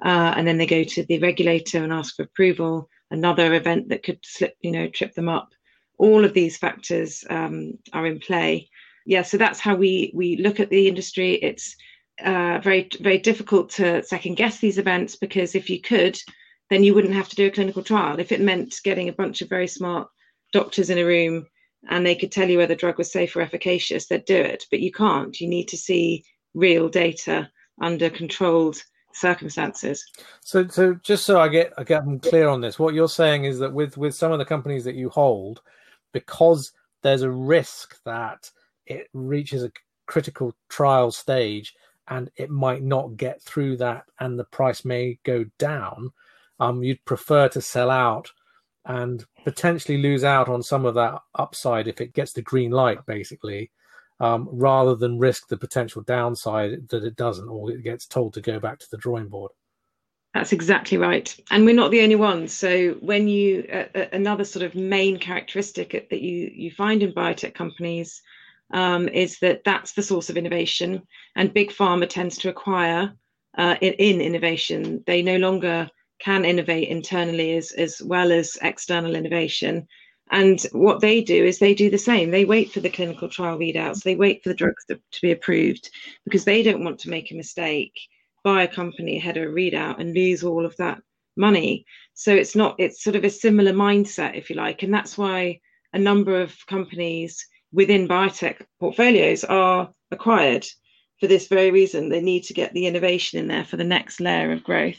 uh, 0.04 0.34
and 0.36 0.46
then 0.46 0.58
they 0.58 0.66
go 0.66 0.84
to 0.84 1.04
the 1.04 1.18
regulator 1.18 1.82
and 1.82 1.92
ask 1.92 2.16
for 2.16 2.22
approval. 2.22 2.88
Another 3.10 3.54
event 3.54 3.90
that 3.90 4.02
could 4.02 4.18
slip, 4.24 4.56
you 4.60 4.72
know, 4.72 4.88
trip 4.88 5.14
them 5.14 5.28
up 5.28 5.54
all 5.98 6.24
of 6.24 6.34
these 6.34 6.56
factors 6.56 7.24
um, 7.30 7.78
are 7.92 8.06
in 8.06 8.18
play. 8.18 8.68
Yeah, 9.06 9.22
so 9.22 9.36
that's 9.36 9.60
how 9.60 9.74
we 9.74 10.10
we 10.14 10.36
look 10.36 10.60
at 10.60 10.70
the 10.70 10.88
industry. 10.88 11.34
It's 11.34 11.76
uh, 12.22 12.60
very 12.62 12.88
very 13.00 13.18
difficult 13.18 13.70
to 13.70 14.02
second 14.04 14.36
guess 14.36 14.58
these 14.58 14.78
events 14.78 15.16
because 15.16 15.54
if 15.54 15.68
you 15.68 15.80
could, 15.80 16.18
then 16.70 16.84
you 16.84 16.94
wouldn't 16.94 17.14
have 17.14 17.28
to 17.28 17.36
do 17.36 17.46
a 17.46 17.50
clinical 17.50 17.82
trial. 17.82 18.18
If 18.18 18.32
it 18.32 18.40
meant 18.40 18.80
getting 18.84 19.08
a 19.08 19.12
bunch 19.12 19.42
of 19.42 19.48
very 19.48 19.68
smart 19.68 20.08
doctors 20.52 20.90
in 20.90 20.98
a 20.98 21.04
room 21.04 21.46
and 21.90 22.06
they 22.06 22.14
could 22.14 22.32
tell 22.32 22.48
you 22.48 22.58
whether 22.58 22.74
the 22.74 22.78
drug 22.78 22.98
was 22.98 23.12
safe 23.12 23.34
or 23.36 23.40
efficacious, 23.40 24.06
they'd 24.06 24.24
do 24.24 24.36
it. 24.36 24.64
But 24.70 24.80
you 24.80 24.92
can't. 24.92 25.38
You 25.40 25.48
need 25.48 25.68
to 25.68 25.76
see 25.76 26.24
real 26.54 26.88
data 26.88 27.50
under 27.80 28.08
controlled 28.08 28.82
circumstances. 29.12 30.04
So, 30.40 30.66
so 30.68 30.94
just 30.94 31.24
so 31.24 31.40
I 31.40 31.48
get 31.48 31.72
I 31.76 31.84
get 31.84 32.02
clear 32.22 32.48
on 32.48 32.60
this, 32.60 32.78
what 32.78 32.94
you're 32.94 33.08
saying 33.08 33.44
is 33.44 33.58
that 33.58 33.72
with 33.72 33.96
with 33.96 34.14
some 34.14 34.32
of 34.32 34.38
the 34.38 34.44
companies 34.44 34.84
that 34.84 34.94
you 34.94 35.08
hold, 35.10 35.62
because 36.12 36.72
there's 37.02 37.22
a 37.22 37.30
risk 37.30 38.02
that 38.04 38.50
it 38.86 39.08
reaches 39.12 39.62
a 39.62 39.72
critical 40.06 40.54
trial 40.68 41.10
stage 41.10 41.74
and 42.08 42.30
it 42.36 42.50
might 42.50 42.82
not 42.82 43.16
get 43.16 43.42
through 43.42 43.76
that 43.76 44.04
and 44.20 44.38
the 44.38 44.44
price 44.44 44.84
may 44.84 45.18
go 45.24 45.44
down 45.58 46.10
um, 46.60 46.82
you'd 46.82 47.04
prefer 47.04 47.48
to 47.48 47.60
sell 47.60 47.90
out 47.90 48.30
and 48.86 49.24
potentially 49.44 49.98
lose 49.98 50.24
out 50.24 50.48
on 50.48 50.62
some 50.62 50.84
of 50.84 50.94
that 50.94 51.18
upside 51.34 51.88
if 51.88 52.00
it 52.00 52.12
gets 52.12 52.32
the 52.32 52.42
green 52.42 52.70
light 52.70 53.04
basically 53.06 53.70
um, 54.20 54.48
rather 54.52 54.94
than 54.94 55.18
risk 55.18 55.48
the 55.48 55.56
potential 55.56 56.02
downside 56.02 56.88
that 56.90 57.04
it 57.04 57.16
doesn't 57.16 57.48
or 57.48 57.70
it 57.70 57.82
gets 57.82 58.06
told 58.06 58.34
to 58.34 58.40
go 58.40 58.60
back 58.60 58.78
to 58.78 58.86
the 58.90 58.98
drawing 58.98 59.28
board 59.28 59.50
that's 60.34 60.52
exactly 60.52 60.98
right. 60.98 61.34
And 61.52 61.64
we're 61.64 61.76
not 61.76 61.92
the 61.92 62.02
only 62.02 62.16
ones. 62.16 62.52
So 62.52 62.94
when 62.94 63.28
you 63.28 63.68
uh, 63.72 64.06
another 64.12 64.44
sort 64.44 64.64
of 64.64 64.74
main 64.74 65.16
characteristic 65.16 65.92
that 66.10 66.20
you 66.20 66.50
you 66.52 66.72
find 66.72 67.04
in 67.04 67.12
biotech 67.12 67.54
companies 67.54 68.20
um, 68.72 69.08
is 69.08 69.38
that 69.40 69.62
that's 69.64 69.92
the 69.92 70.02
source 70.02 70.30
of 70.30 70.36
innovation, 70.36 71.02
and 71.36 71.52
big 71.52 71.70
pharma 71.70 72.08
tends 72.08 72.38
to 72.38 72.48
acquire 72.48 73.12
uh, 73.58 73.76
in, 73.80 73.92
in, 73.94 74.20
innovation. 74.20 75.02
They 75.06 75.22
no 75.22 75.36
longer 75.36 75.88
can 76.20 76.44
innovate 76.44 76.88
internally 76.88 77.56
as 77.56 77.72
as 77.72 78.00
well 78.02 78.32
as 78.32 78.58
external 78.62 79.14
innovation. 79.14 79.86
And 80.30 80.60
what 80.72 81.00
they 81.00 81.20
do 81.20 81.44
is 81.44 81.58
they 81.58 81.74
do 81.74 81.90
the 81.90 81.98
same. 81.98 82.30
They 82.30 82.46
wait 82.46 82.72
for 82.72 82.80
the 82.80 82.88
clinical 82.90 83.28
trial 83.28 83.58
readouts. 83.58 84.02
They 84.02 84.16
wait 84.16 84.42
for 84.42 84.48
the 84.48 84.54
drugs 84.54 84.84
to, 84.86 84.96
to 84.96 85.20
be 85.20 85.32
approved 85.32 85.90
because 86.24 86.44
they 86.44 86.62
don't 86.62 86.82
want 86.82 86.98
to 87.00 87.10
make 87.10 87.30
a 87.30 87.36
mistake 87.36 87.92
buy 88.42 88.62
a 88.62 88.68
company 88.68 89.16
ahead 89.16 89.36
of 89.36 89.44
a 89.44 89.52
readout 89.52 89.98
and 89.98 90.14
lose 90.14 90.44
all 90.44 90.64
of 90.64 90.76
that 90.76 91.00
money. 91.36 91.84
So 92.12 92.32
it's 92.32 92.54
not, 92.54 92.76
it's 92.78 93.02
sort 93.02 93.16
of 93.16 93.24
a 93.24 93.30
similar 93.30 93.72
mindset, 93.72 94.36
if 94.36 94.50
you 94.50 94.56
like. 94.56 94.82
And 94.82 94.92
that's 94.92 95.18
why 95.18 95.60
a 95.92 95.98
number 95.98 96.40
of 96.40 96.54
companies 96.66 97.44
within 97.74 98.08
biotech 98.08 98.62
portfolios 98.80 99.44
are 99.44 99.92
acquired 100.10 100.66
for 101.20 101.26
this 101.26 101.48
very 101.48 101.70
reason. 101.70 102.08
They 102.08 102.22
need 102.22 102.44
to 102.44 102.54
get 102.54 102.72
the 102.72 102.86
innovation 102.86 103.38
in 103.38 103.48
there 103.48 103.64
for 103.64 103.76
the 103.76 103.84
next 103.84 104.20
layer 104.20 104.52
of 104.52 104.64
growth. 104.64 104.96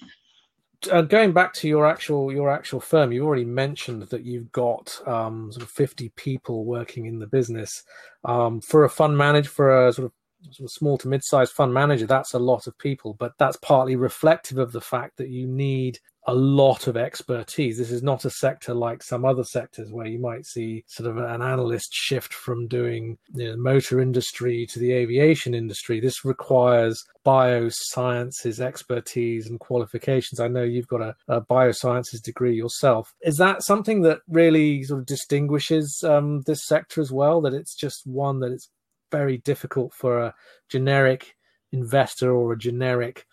Uh, 0.92 1.02
going 1.02 1.32
back 1.32 1.54
to 1.54 1.68
your 1.68 1.88
actual 1.88 2.32
your 2.32 2.52
actual 2.52 2.80
firm, 2.80 3.12
you 3.12 3.26
already 3.26 3.46
mentioned 3.46 4.04
that 4.04 4.24
you've 4.24 4.52
got 4.52 5.00
um, 5.08 5.52
sort 5.52 5.64
of 5.64 5.72
fifty 5.72 6.10
people 6.10 6.66
working 6.66 7.06
in 7.06 7.18
the 7.18 7.28
business. 7.28 7.84
Um, 8.24 8.62
for 8.62 8.84
a 8.84 8.90
fund 8.90 9.18
manager, 9.18 9.50
for 9.50 9.88
a 9.88 9.94
sort 9.94 10.06
of 10.06 10.12
sort 10.54 10.68
of 10.68 10.72
small 10.72 10.98
to 11.00 11.08
mid-sized 11.08 11.54
fund 11.54 11.74
manager, 11.74 12.06
that's 12.06 12.34
a 12.34 12.40
lot 12.40 12.68
of 12.68 12.78
people, 12.78 13.16
but 13.16 13.34
that's 13.40 13.58
partly 13.58 13.96
reflective 13.96 14.60
of 14.60 14.72
the 14.72 14.82
fact 14.82 15.18
that 15.18 15.30
you 15.30 15.48
need 15.48 15.98
a 16.28 16.34
lot 16.34 16.88
of 16.88 16.98
expertise. 16.98 17.78
This 17.78 17.92
is 17.92 18.02
not 18.02 18.26
a 18.26 18.30
sector 18.30 18.74
like 18.74 19.04
some 19.04 19.26
other 19.26 19.44
sectors 19.44 19.92
where 19.92 20.08
you 20.08 20.20
might 20.20 20.46
see 20.46 20.84
sort 20.88 21.10
of 21.10 21.18
an 21.18 21.42
analyst 21.42 21.94
shift 21.94 22.34
from 22.34 22.68
doing 22.68 23.18
you 23.34 23.46
know, 23.46 23.52
the 23.52 23.58
motor 23.58 24.02
industry 24.02 24.66
to 24.72 24.80
the 24.80 24.92
aviation 24.92 25.54
industry. 25.54 26.00
This 26.00 26.26
requires 26.26 27.04
biosciences 27.26 28.60
expertise 28.60 29.50
and 29.50 29.60
qualifications. 29.60 30.40
I 30.40 30.48
know 30.48 30.64
you've 30.64 30.88
got 30.88 31.02
a, 31.02 31.16
a 31.28 31.42
biosciences 31.42 32.22
degree 32.24 32.56
yourself. 32.56 33.14
Is 33.22 33.38
that 33.38 33.64
something 33.64 34.02
that 34.02 34.20
really 34.28 34.84
sort 34.84 35.02
of 35.02 35.06
distinguishes 35.06 36.04
um, 36.04 36.42
this 36.42 36.66
sector 36.66 37.02
as 37.02 37.12
well? 37.12 37.42
That 37.42 37.54
it's 37.54 37.76
just 37.76 38.08
one 38.08 38.40
that 38.40 38.52
it's 38.52 38.70
very 39.12 39.38
difficult 39.38 39.94
for 39.94 40.20
a 40.20 40.34
generic 40.70 41.36
investor 41.72 42.32
or 42.32 42.54
a 42.54 42.58
generic 42.58 43.26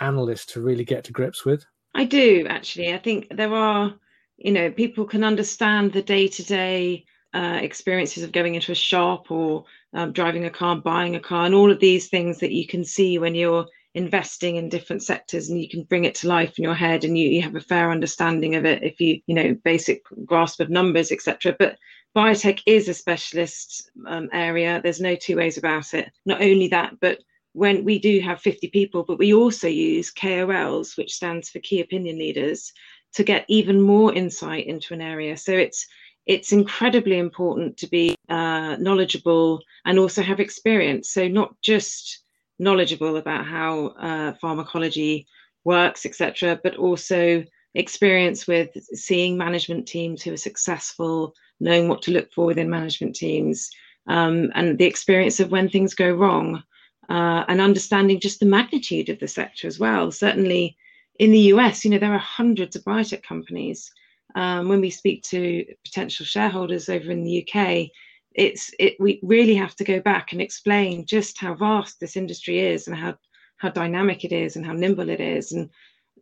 analyst 0.00 0.50
to 0.50 0.60
really 0.60 0.84
get 0.84 1.04
to 1.04 1.12
grips 1.12 1.44
with? 1.44 1.64
I 1.96 2.04
do 2.04 2.46
actually. 2.48 2.92
I 2.92 2.98
think 2.98 3.28
there 3.30 3.54
are, 3.54 3.94
you 4.36 4.52
know, 4.52 4.70
people 4.70 5.06
can 5.06 5.24
understand 5.24 5.92
the 5.92 6.02
day 6.02 6.28
to 6.28 6.42
day 6.44 7.04
experiences 7.34 8.22
of 8.22 8.32
going 8.32 8.54
into 8.54 8.72
a 8.72 8.74
shop 8.74 9.30
or 9.30 9.64
um, 9.92 10.12
driving 10.12 10.46
a 10.46 10.50
car, 10.50 10.76
buying 10.76 11.16
a 11.16 11.20
car, 11.20 11.44
and 11.44 11.54
all 11.54 11.70
of 11.70 11.80
these 11.80 12.08
things 12.08 12.38
that 12.38 12.52
you 12.52 12.66
can 12.66 12.84
see 12.84 13.18
when 13.18 13.34
you're 13.34 13.66
investing 13.94 14.56
in 14.56 14.68
different 14.68 15.02
sectors 15.02 15.48
and 15.48 15.60
you 15.60 15.68
can 15.68 15.82
bring 15.84 16.04
it 16.04 16.14
to 16.14 16.28
life 16.28 16.58
in 16.58 16.64
your 16.64 16.74
head 16.74 17.04
and 17.04 17.16
you, 17.18 17.28
you 17.28 17.42
have 17.42 17.56
a 17.56 17.60
fair 17.60 17.90
understanding 17.90 18.54
of 18.54 18.66
it 18.66 18.82
if 18.82 19.00
you 19.00 19.18
you 19.26 19.34
know 19.34 19.56
basic 19.64 20.02
grasp 20.26 20.60
of 20.60 20.68
numbers 20.68 21.10
etc 21.10 21.56
but 21.58 21.78
biotech 22.16 22.60
is 22.66 22.88
a 22.88 22.94
specialist 22.94 23.90
um, 24.06 24.28
area. 24.32 24.80
There's 24.82 25.02
no 25.02 25.14
two 25.14 25.36
ways 25.36 25.58
about 25.58 25.92
it. 25.92 26.10
Not 26.24 26.40
only 26.40 26.68
that, 26.68 26.94
but 27.00 27.18
when 27.56 27.84
we 27.84 27.98
do 27.98 28.20
have 28.20 28.38
50 28.38 28.68
people, 28.68 29.02
but 29.02 29.18
we 29.18 29.32
also 29.32 29.66
use 29.66 30.12
KOLs, 30.12 30.98
which 30.98 31.14
stands 31.14 31.48
for 31.48 31.58
key 31.60 31.80
opinion 31.80 32.18
leaders, 32.18 32.70
to 33.14 33.24
get 33.24 33.46
even 33.48 33.80
more 33.80 34.12
insight 34.12 34.66
into 34.66 34.92
an 34.92 35.00
area. 35.00 35.38
So 35.38 35.52
it's 35.52 35.86
it's 36.26 36.52
incredibly 36.52 37.18
important 37.18 37.78
to 37.78 37.86
be 37.86 38.14
uh, 38.28 38.76
knowledgeable 38.78 39.62
and 39.86 39.98
also 39.98 40.22
have 40.22 40.40
experience. 40.40 41.10
So 41.10 41.28
not 41.28 41.54
just 41.62 42.24
knowledgeable 42.58 43.16
about 43.16 43.46
how 43.46 43.86
uh, 44.08 44.34
pharmacology 44.34 45.26
works, 45.64 46.04
etc., 46.04 46.60
but 46.62 46.76
also 46.76 47.42
experience 47.74 48.46
with 48.46 48.70
seeing 48.92 49.38
management 49.38 49.86
teams 49.88 50.22
who 50.22 50.32
are 50.34 50.48
successful 50.48 51.32
knowing 51.60 51.88
what 51.88 52.02
to 52.02 52.10
look 52.10 52.30
for 52.34 52.44
within 52.44 52.68
management 52.68 53.16
teams, 53.16 53.70
um, 54.08 54.50
and 54.54 54.76
the 54.76 54.84
experience 54.84 55.40
of 55.40 55.50
when 55.50 55.70
things 55.70 55.94
go 55.94 56.10
wrong, 56.12 56.62
uh, 57.08 57.44
and 57.48 57.60
understanding 57.60 58.20
just 58.20 58.40
the 58.40 58.46
magnitude 58.46 59.08
of 59.08 59.18
the 59.18 59.28
sector 59.28 59.66
as 59.66 59.78
well. 59.78 60.10
Certainly 60.10 60.76
in 61.18 61.30
the 61.30 61.52
US, 61.52 61.84
you 61.84 61.90
know, 61.90 61.98
there 61.98 62.12
are 62.12 62.18
hundreds 62.18 62.76
of 62.76 62.84
biotech 62.84 63.22
companies. 63.22 63.90
Um, 64.34 64.68
when 64.68 64.80
we 64.80 64.90
speak 64.90 65.22
to 65.24 65.64
potential 65.84 66.26
shareholders 66.26 66.88
over 66.88 67.10
in 67.10 67.24
the 67.24 67.46
UK, 67.46 67.88
it's 68.34 68.70
it 68.78 68.96
we 69.00 69.18
really 69.22 69.54
have 69.54 69.74
to 69.76 69.84
go 69.84 69.98
back 70.00 70.32
and 70.32 70.42
explain 70.42 71.06
just 71.06 71.38
how 71.38 71.54
vast 71.54 71.98
this 72.00 72.16
industry 72.16 72.58
is 72.58 72.86
and 72.86 72.96
how 72.96 73.16
how 73.56 73.70
dynamic 73.70 74.24
it 74.24 74.32
is 74.32 74.56
and 74.56 74.66
how 74.66 74.74
nimble 74.74 75.08
it 75.08 75.20
is 75.20 75.52
and 75.52 75.70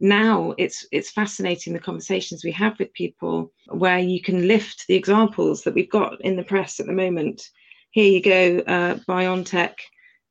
now 0.01 0.55
it's 0.59 0.87
it's 0.93 1.11
fascinating 1.11 1.73
the 1.73 1.79
conversations 1.79 2.45
we 2.45 2.53
have 2.53 2.79
with 2.79 2.93
people 2.95 3.53
where 3.69 3.99
you 3.99 4.21
can 4.21 4.49
lift 4.49 4.87
the 4.87 4.95
examples 4.95 5.63
that 5.63 5.75
we've 5.75 5.91
got 5.91 6.21
in 6.23 6.37
the 6.37 6.43
press 6.43 6.81
at 6.81 6.87
the 6.87 6.93
moment. 6.93 7.51
Here 7.91 8.11
you 8.11 8.21
go, 8.21 8.59
uh, 8.67 8.97
BioNTech 9.09 9.75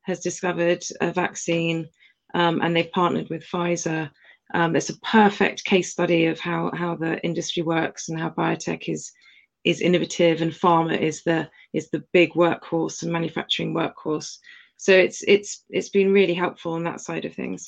has 0.03 0.19
discovered 0.19 0.83
a 1.01 1.11
vaccine 1.11 1.87
um, 2.33 2.61
and 2.61 2.75
they've 2.75 2.91
partnered 2.91 3.29
with 3.29 3.45
Pfizer. 3.45 4.09
Um, 4.53 4.75
it's 4.75 4.89
a 4.89 4.99
perfect 4.99 5.63
case 5.63 5.91
study 5.91 6.25
of 6.25 6.39
how 6.39 6.71
how 6.73 6.95
the 6.95 7.23
industry 7.23 7.63
works 7.63 8.09
and 8.09 8.19
how 8.19 8.29
biotech 8.29 8.87
is 8.87 9.11
is 9.63 9.81
innovative 9.81 10.41
and 10.41 10.51
pharma 10.51 10.99
is 10.99 11.23
the 11.23 11.49
is 11.73 11.89
the 11.89 12.03
big 12.11 12.33
workhorse 12.33 13.01
and 13.01 13.11
manufacturing 13.11 13.73
workhorse. 13.73 14.37
So 14.77 14.91
it's 14.93 15.23
it's 15.27 15.63
it's 15.69 15.89
been 15.89 16.11
really 16.11 16.33
helpful 16.33 16.73
on 16.73 16.83
that 16.83 17.01
side 17.01 17.25
of 17.25 17.33
things. 17.33 17.65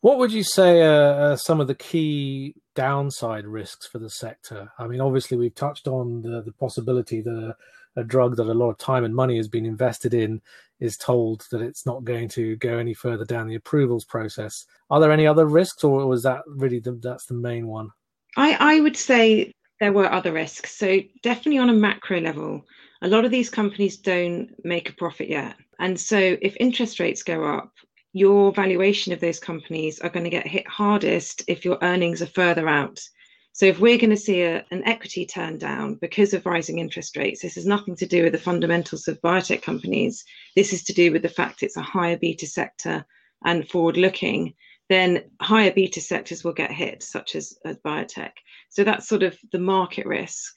What 0.00 0.18
would 0.18 0.32
you 0.32 0.42
say 0.42 0.82
are, 0.82 1.36
some 1.36 1.60
of 1.60 1.68
the 1.68 1.76
key 1.76 2.56
downside 2.74 3.46
risks 3.46 3.86
for 3.86 4.00
the 4.00 4.10
sector? 4.10 4.72
I 4.76 4.88
mean, 4.88 5.00
obviously, 5.00 5.36
we've 5.36 5.54
touched 5.54 5.86
on 5.86 6.22
the, 6.22 6.42
the 6.42 6.52
possibility 6.52 7.20
that 7.20 7.54
a, 7.96 8.04
drug 8.04 8.36
that 8.36 8.46
a 8.46 8.54
lot 8.54 8.70
of 8.70 8.78
time 8.78 9.04
and 9.04 9.14
money 9.14 9.36
has 9.36 9.48
been 9.48 9.66
invested 9.66 10.14
in 10.14 10.40
is 10.80 10.96
told 10.96 11.46
that 11.50 11.62
it's 11.62 11.86
not 11.86 12.04
going 12.04 12.28
to 12.28 12.56
go 12.56 12.78
any 12.78 12.94
further 12.94 13.24
down 13.24 13.46
the 13.46 13.54
approvals 13.54 14.04
process. 14.04 14.66
Are 14.90 15.00
there 15.00 15.12
any 15.12 15.26
other 15.26 15.46
risks, 15.46 15.84
or 15.84 16.06
was 16.06 16.22
that 16.24 16.42
really 16.46 16.80
the, 16.80 16.92
that's 16.92 17.26
the 17.26 17.34
main 17.34 17.66
one? 17.66 17.90
I, 18.36 18.56
I 18.58 18.80
would 18.80 18.96
say 18.96 19.52
there 19.80 19.92
were 19.92 20.10
other 20.10 20.32
risks. 20.32 20.76
So 20.76 21.00
definitely 21.22 21.58
on 21.58 21.70
a 21.70 21.74
macro 21.74 22.20
level, 22.20 22.64
a 23.02 23.08
lot 23.08 23.24
of 23.24 23.30
these 23.30 23.50
companies 23.50 23.96
don't 23.96 24.50
make 24.64 24.88
a 24.88 24.94
profit 24.94 25.28
yet. 25.28 25.56
And 25.80 25.98
so 25.98 26.36
if 26.40 26.56
interest 26.60 27.00
rates 27.00 27.22
go 27.22 27.44
up, 27.44 27.72
your 28.12 28.52
valuation 28.52 29.12
of 29.12 29.20
those 29.20 29.40
companies 29.40 29.98
are 30.00 30.10
going 30.10 30.24
to 30.24 30.30
get 30.30 30.46
hit 30.46 30.68
hardest 30.68 31.42
if 31.48 31.64
your 31.64 31.78
earnings 31.82 32.22
are 32.22 32.26
further 32.26 32.68
out. 32.68 33.00
So 33.54 33.66
if 33.66 33.78
we're 33.78 33.98
going 33.98 34.10
to 34.10 34.16
see 34.16 34.42
a, 34.42 34.64
an 34.70 34.82
equity 34.86 35.26
turn 35.26 35.58
down 35.58 35.96
because 35.96 36.32
of 36.32 36.46
rising 36.46 36.78
interest 36.78 37.16
rates, 37.16 37.42
this 37.42 37.56
has 37.56 37.66
nothing 37.66 37.96
to 37.96 38.06
do 38.06 38.24
with 38.24 38.32
the 38.32 38.38
fundamentals 38.38 39.08
of 39.08 39.20
biotech 39.20 39.62
companies. 39.62 40.24
This 40.56 40.72
is 40.72 40.82
to 40.84 40.94
do 40.94 41.12
with 41.12 41.22
the 41.22 41.28
fact 41.28 41.62
it's 41.62 41.76
a 41.76 41.82
higher 41.82 42.16
beta 42.16 42.46
sector 42.46 43.04
and 43.44 43.68
forward 43.68 43.98
looking. 43.98 44.54
Then 44.88 45.24
higher 45.40 45.70
beta 45.70 46.00
sectors 46.00 46.44
will 46.44 46.54
get 46.54 46.70
hit, 46.70 47.02
such 47.02 47.34
as, 47.34 47.54
as 47.64 47.76
biotech. 47.84 48.32
So 48.70 48.84
that's 48.84 49.08
sort 49.08 49.22
of 49.22 49.36
the 49.52 49.58
market 49.58 50.06
risk. 50.06 50.54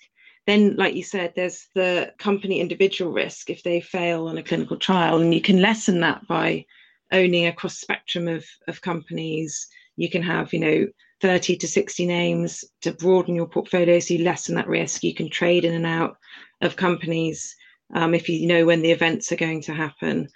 Then, 0.47 0.75
like 0.75 0.95
you 0.95 1.03
said, 1.03 1.33
there's 1.35 1.67
the 1.73 2.13
company 2.19 2.59
individual 2.59 3.11
risk 3.11 3.49
if 3.49 3.63
they 3.63 3.81
fail 3.81 4.27
on 4.27 4.37
a 4.37 4.43
clinical 4.43 4.77
trial, 4.77 5.19
and 5.19 5.33
you 5.33 5.41
can 5.41 5.61
lessen 5.61 5.99
that 6.01 6.25
by 6.27 6.65
owning 7.11 7.47
a 7.47 7.53
cross 7.53 7.77
spectrum 7.77 8.27
of, 8.27 8.45
of 8.67 8.81
companies. 8.81 9.67
You 9.97 10.09
can 10.09 10.21
have, 10.21 10.53
you 10.53 10.59
know, 10.59 10.87
30 11.21 11.57
to 11.57 11.67
60 11.67 12.05
names 12.05 12.63
to 12.81 12.91
broaden 12.91 13.35
your 13.35 13.47
portfolio 13.47 13.99
so 13.99 14.13
you 14.13 14.23
lessen 14.23 14.55
that 14.55 14.67
risk. 14.67 15.03
You 15.03 15.13
can 15.13 15.29
trade 15.29 15.65
in 15.65 15.73
and 15.73 15.85
out 15.85 16.17
of 16.61 16.75
companies 16.75 17.55
um, 17.93 18.13
if 18.13 18.27
you 18.27 18.47
know 18.47 18.65
when 18.65 18.81
the 18.81 18.91
events 18.91 19.31
are 19.31 19.37
going 19.37 19.61
to 19.61 19.73
happen. 19.73 20.27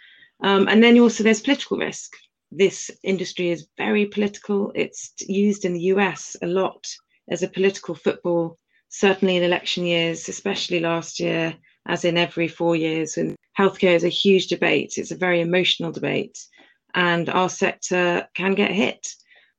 Um, 0.41 0.67
and 0.67 0.83
then 0.83 0.97
also 0.99 1.23
there's 1.23 1.41
political 1.41 1.77
risk. 1.77 2.13
This 2.51 2.89
industry 3.03 3.49
is 3.49 3.67
very 3.77 4.05
political. 4.05 4.71
It's 4.75 5.13
used 5.27 5.65
in 5.65 5.73
the 5.73 5.91
US 5.93 6.35
a 6.41 6.47
lot 6.47 6.87
as 7.29 7.43
a 7.43 7.47
political 7.47 7.93
football, 7.93 8.57
certainly 8.89 9.35
in 9.35 9.43
election 9.43 9.85
years, 9.85 10.29
especially 10.29 10.79
last 10.79 11.19
year, 11.19 11.55
as 11.87 12.05
in 12.05 12.17
every 12.17 12.47
four 12.47 12.75
years. 12.75 13.17
And 13.17 13.35
healthcare 13.57 13.95
is 13.95 14.03
a 14.03 14.09
huge 14.09 14.47
debate. 14.47 14.93
It's 14.97 15.11
a 15.11 15.17
very 15.17 15.41
emotional 15.41 15.91
debate. 15.91 16.39
And 16.95 17.29
our 17.29 17.49
sector 17.49 18.27
can 18.33 18.55
get 18.55 18.71
hit 18.71 19.07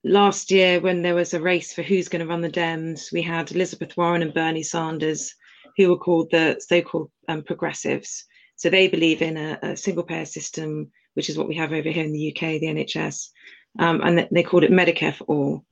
last 0.04 0.50
year 0.50 0.80
when 0.80 1.02
there 1.02 1.14
was 1.14 1.34
a 1.34 1.40
race 1.40 1.72
for 1.72 1.82
who's 1.82 2.08
going 2.08 2.20
to 2.20 2.28
run 2.28 2.40
the 2.40 2.50
Dems, 2.50 3.12
we 3.12 3.22
had 3.22 3.50
Elizabeth 3.50 3.96
Warren 3.96 4.22
and 4.22 4.34
Bernie 4.34 4.62
Sanders, 4.62 5.34
who 5.76 5.88
were 5.88 5.98
called 5.98 6.30
the 6.30 6.60
so-called 6.66 7.10
um, 7.28 7.42
progressives. 7.42 8.24
So 8.56 8.68
they 8.68 8.88
believe 8.88 9.22
in 9.22 9.36
a, 9.36 9.58
a, 9.62 9.76
single 9.76 10.04
payer 10.04 10.26
system, 10.26 10.90
which 11.14 11.30
is 11.30 11.38
what 11.38 11.48
we 11.48 11.54
have 11.54 11.72
over 11.72 11.88
here 11.88 12.04
in 12.04 12.12
the 12.12 12.30
UK, 12.30 12.60
the 12.60 12.66
NHS, 12.66 13.28
um, 13.78 14.00
and 14.02 14.28
they 14.30 14.42
called 14.42 14.64
it 14.64 14.70
Medicare 14.70 15.14
for 15.14 15.24
all. 15.24 15.64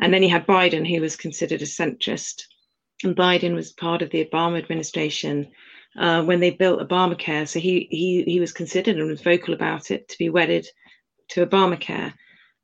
And 0.00 0.12
then 0.12 0.22
you 0.22 0.28
had 0.28 0.46
Biden, 0.46 0.86
who 0.86 1.00
was 1.00 1.16
considered 1.16 1.62
a 1.62 1.66
centrist, 1.66 2.42
and 3.02 3.16
Biden 3.16 3.54
was 3.54 3.72
part 3.72 4.02
of 4.02 4.10
the 4.10 4.24
Obama 4.24 4.58
administration 4.58 5.50
uh, 5.98 6.22
when 6.22 6.40
they 6.40 6.50
built 6.50 6.80
Obamacare. 6.80 7.48
So 7.48 7.58
he 7.58 7.88
he 7.90 8.22
he 8.24 8.40
was 8.40 8.52
considered 8.52 8.96
and 8.96 9.08
was 9.08 9.22
vocal 9.22 9.54
about 9.54 9.90
it 9.90 10.08
to 10.08 10.18
be 10.18 10.28
wedded 10.28 10.66
to 11.30 11.46
Obamacare. 11.46 12.12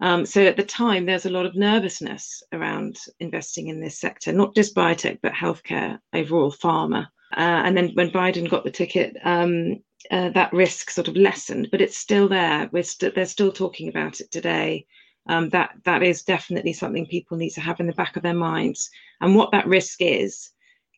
Um, 0.02 0.26
so 0.26 0.44
at 0.44 0.56
the 0.56 0.64
time, 0.64 1.06
there's 1.06 1.26
a 1.26 1.30
lot 1.30 1.46
of 1.46 1.54
nervousness 1.54 2.42
around 2.52 2.98
investing 3.20 3.68
in 3.68 3.80
this 3.80 4.00
sector, 4.00 4.32
not 4.32 4.52
just 4.52 4.74
biotech, 4.74 5.20
but 5.22 5.32
healthcare 5.32 6.00
overall, 6.12 6.50
pharma. 6.50 7.06
Uh, 7.36 7.62
and 7.64 7.76
then 7.76 7.92
when 7.94 8.10
Biden 8.10 8.50
got 8.50 8.64
the 8.64 8.70
ticket, 8.70 9.16
um, 9.22 9.76
uh, 10.10 10.30
that 10.30 10.52
risk 10.52 10.90
sort 10.90 11.06
of 11.06 11.16
lessened, 11.16 11.68
but 11.70 11.80
it's 11.80 11.96
still 11.96 12.28
there. 12.28 12.68
We're 12.72 12.82
st- 12.82 13.14
they're 13.14 13.26
still 13.26 13.52
talking 13.52 13.88
about 13.88 14.20
it 14.20 14.32
today. 14.32 14.86
Um, 15.28 15.50
that 15.50 15.76
that 15.84 16.02
is 16.02 16.24
definitely 16.24 16.72
something 16.72 17.06
people 17.06 17.36
need 17.36 17.50
to 17.50 17.60
have 17.60 17.78
in 17.78 17.86
the 17.86 17.92
back 17.92 18.16
of 18.16 18.24
their 18.24 18.34
minds. 18.34 18.90
And 19.20 19.36
what 19.36 19.52
that 19.52 19.68
risk 19.68 19.98
is 20.00 20.50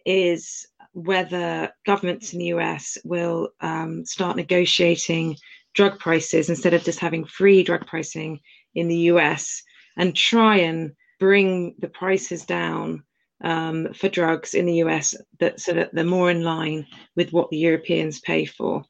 is 0.06 0.66
whether 0.92 1.70
governments 1.84 2.32
in 2.32 2.38
the 2.38 2.46
US 2.46 2.96
will 3.04 3.50
um, 3.60 4.06
start 4.06 4.36
negotiating 4.36 5.36
drug 5.74 5.98
prices 5.98 6.48
instead 6.48 6.72
of 6.72 6.84
just 6.84 7.00
having 7.00 7.26
free 7.26 7.62
drug 7.62 7.86
pricing 7.86 8.40
in 8.74 8.88
the 8.88 9.08
US 9.12 9.62
and 9.96 10.16
try 10.16 10.56
and 10.58 10.92
bring 11.18 11.74
the 11.78 11.88
prices 11.88 12.44
down 12.44 13.04
um, 13.42 13.92
for 13.94 14.08
drugs 14.08 14.54
in 14.54 14.66
the 14.66 14.76
US 14.84 15.14
that 15.40 15.60
so 15.60 15.72
that 15.72 15.94
they're 15.94 16.04
more 16.04 16.30
in 16.30 16.42
line 16.42 16.86
with 17.16 17.32
what 17.32 17.50
the 17.50 17.58
Europeans 17.58 18.20
pay 18.20 18.44
for. 18.44 18.84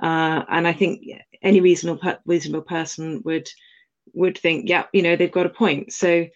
Uh, 0.00 0.44
and 0.48 0.66
I 0.66 0.72
think 0.72 1.02
any 1.42 1.60
reasonable 1.60 2.14
reasonable 2.24 2.62
person 2.62 3.22
would 3.24 3.48
would 4.14 4.38
think, 4.38 4.68
yeah, 4.68 4.84
you 4.92 5.02
know, 5.02 5.16
they've 5.16 5.30
got 5.30 5.46
a 5.46 5.50
point. 5.50 5.92
So 5.92 6.26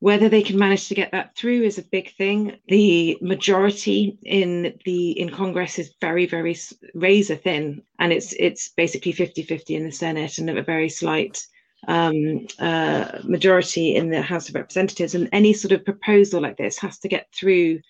whether 0.00 0.28
they 0.28 0.42
can 0.42 0.58
manage 0.58 0.88
to 0.88 0.94
get 0.94 1.12
that 1.12 1.36
through 1.36 1.62
is 1.62 1.78
a 1.78 1.90
big 1.90 2.14
thing. 2.16 2.58
The 2.68 3.16
majority 3.20 4.18
in 4.22 4.78
the 4.84 5.12
in 5.12 5.30
Congress 5.30 5.78
is 5.78 5.94
very 6.00 6.26
very 6.26 6.56
razor 6.94 7.36
thin, 7.36 7.82
and 7.98 8.12
it's 8.12 8.34
it's 8.38 8.70
basically 8.70 9.12
50-50 9.12 9.70
in 9.70 9.84
the 9.84 9.92
Senate 9.92 10.38
and 10.38 10.50
a 10.50 10.62
very 10.62 10.88
slight 10.88 11.42
um, 11.88 12.46
uh, 12.58 13.18
majority 13.24 13.96
in 13.96 14.10
the 14.10 14.22
House 14.22 14.48
of 14.48 14.54
Representatives, 14.54 15.14
and 15.14 15.28
any 15.32 15.52
sort 15.52 15.72
of 15.72 15.84
proposal 15.84 16.40
like 16.40 16.56
this 16.56 16.78
has 16.78 16.98
to 17.00 17.08
get 17.08 17.26
through 17.32 17.80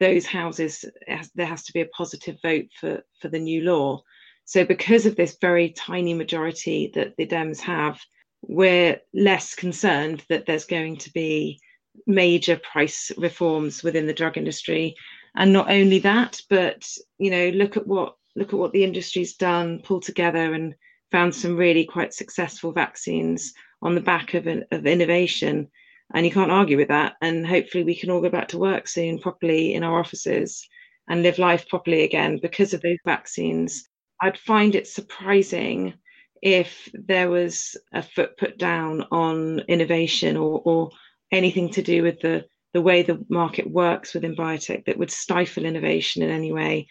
those 0.00 0.26
houses. 0.26 0.84
Has, 1.06 1.30
there 1.34 1.46
has 1.46 1.64
to 1.64 1.72
be 1.72 1.80
a 1.80 1.86
positive 1.86 2.36
vote 2.42 2.66
for 2.80 3.02
for 3.20 3.28
the 3.28 3.38
new 3.38 3.62
law. 3.62 4.02
So, 4.44 4.64
because 4.64 5.06
of 5.06 5.16
this 5.16 5.38
very 5.40 5.70
tiny 5.70 6.14
majority 6.14 6.92
that 6.94 7.16
the 7.16 7.26
Dems 7.26 7.60
have, 7.60 8.00
we're 8.42 9.00
less 9.12 9.54
concerned 9.54 10.24
that 10.28 10.46
there's 10.46 10.66
going 10.66 10.98
to 10.98 11.12
be 11.12 11.60
major 12.06 12.56
price 12.56 13.10
reforms 13.16 13.82
within 13.82 14.06
the 14.06 14.14
drug 14.14 14.36
industry. 14.36 14.94
And 15.36 15.52
not 15.52 15.70
only 15.70 15.98
that, 16.00 16.40
but 16.48 16.88
you 17.18 17.30
know, 17.30 17.48
look 17.50 17.76
at 17.76 17.86
what 17.86 18.16
look 18.36 18.52
at 18.52 18.58
what 18.58 18.72
the 18.72 18.84
industry's 18.84 19.34
done, 19.34 19.80
pull 19.82 20.00
together 20.00 20.54
and 20.54 20.74
found 21.10 21.34
some 21.34 21.56
really 21.56 21.84
quite 21.84 22.12
successful 22.12 22.72
vaccines 22.72 23.52
on 23.82 23.94
the 23.94 24.00
back 24.00 24.34
of, 24.34 24.46
an, 24.46 24.64
of 24.70 24.86
innovation. 24.86 25.68
And 26.14 26.24
you 26.24 26.32
can't 26.32 26.52
argue 26.52 26.76
with 26.76 26.88
that. 26.88 27.14
And 27.20 27.46
hopefully, 27.46 27.84
we 27.84 27.96
can 27.96 28.10
all 28.10 28.20
go 28.20 28.30
back 28.30 28.48
to 28.48 28.58
work 28.58 28.86
soon 28.88 29.18
properly 29.18 29.74
in 29.74 29.82
our 29.82 29.98
offices 29.98 30.66
and 31.08 31.22
live 31.22 31.38
life 31.38 31.68
properly 31.68 32.02
again 32.02 32.38
because 32.40 32.74
of 32.74 32.80
those 32.82 32.98
vaccines. 33.04 33.88
I'd 34.20 34.38
find 34.38 34.74
it 34.74 34.86
surprising 34.86 35.94
if 36.42 36.88
there 36.94 37.30
was 37.30 37.76
a 37.92 38.02
foot 38.02 38.36
put 38.38 38.58
down 38.58 39.04
on 39.10 39.60
innovation 39.68 40.36
or, 40.36 40.62
or 40.64 40.90
anything 41.32 41.70
to 41.70 41.82
do 41.82 42.02
with 42.02 42.20
the, 42.20 42.44
the 42.72 42.82
way 42.82 43.02
the 43.02 43.24
market 43.28 43.68
works 43.68 44.14
within 44.14 44.36
biotech 44.36 44.84
that 44.84 44.98
would 44.98 45.10
stifle 45.10 45.64
innovation 45.64 46.22
in 46.22 46.30
any 46.30 46.52
way. 46.52 46.86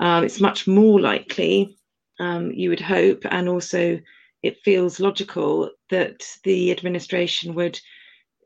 Um, 0.00 0.24
it's 0.24 0.40
much 0.40 0.66
more 0.66 1.00
likely 1.00 1.77
um, 2.18 2.50
you 2.52 2.70
would 2.70 2.80
hope, 2.80 3.22
and 3.30 3.48
also 3.48 4.00
it 4.42 4.62
feels 4.64 5.00
logical 5.00 5.70
that 5.90 6.24
the 6.44 6.70
administration 6.70 7.54
would 7.54 7.80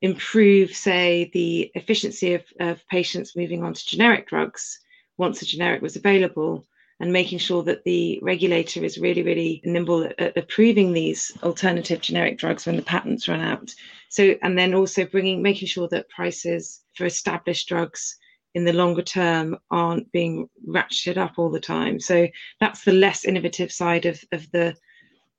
improve, 0.01 0.75
say, 0.75 1.31
the 1.33 1.71
efficiency 1.75 2.35
of, 2.35 2.43
of 2.61 2.87
patients 2.89 3.37
moving 3.37 3.63
on 3.63 3.75
to 3.75 3.87
generic 3.87 4.29
drugs 4.29 4.81
once 5.19 5.43
a 5.43 5.47
generic 5.47 5.83
was 5.83 5.97
available, 5.97 6.67
and 7.01 7.13
making 7.13 7.39
sure 7.39 7.63
that 7.65 7.83
the 7.85 8.19
regulator 8.23 8.85
is 8.85 8.99
really, 8.99 9.23
really 9.23 9.61
nimble 9.65 10.05
at, 10.05 10.19
at 10.21 10.37
approving 10.37 10.93
these 10.93 11.33
alternative 11.43 12.01
generic 12.01 12.39
drugs 12.39 12.65
when 12.65 12.77
the 12.77 12.83
patents 12.83 13.29
run 13.29 13.41
out. 13.41 13.75
So, 14.09 14.35
and 14.43 14.57
then 14.57 14.75
also 14.75 15.05
bringing, 15.05 15.43
making 15.43 15.69
sure 15.69 15.89
that 15.89 16.09
prices 16.09 16.81
for 16.95 17.05
established 17.05 17.69
drugs 17.69 18.17
in 18.55 18.65
the 18.65 18.73
longer 18.73 19.03
term 19.03 19.57
aren't 19.71 20.11
being 20.13 20.49
ratcheted 20.69 21.17
up 21.17 21.35
all 21.39 21.51
the 21.51 21.61
time. 21.61 21.99
So 22.01 22.29
that's 22.61 22.85
the 22.85 22.93
less 22.93 23.25
innovative 23.25 23.73
side 23.73 24.07
of, 24.07 24.23
of 24.33 24.51
the 24.53 24.75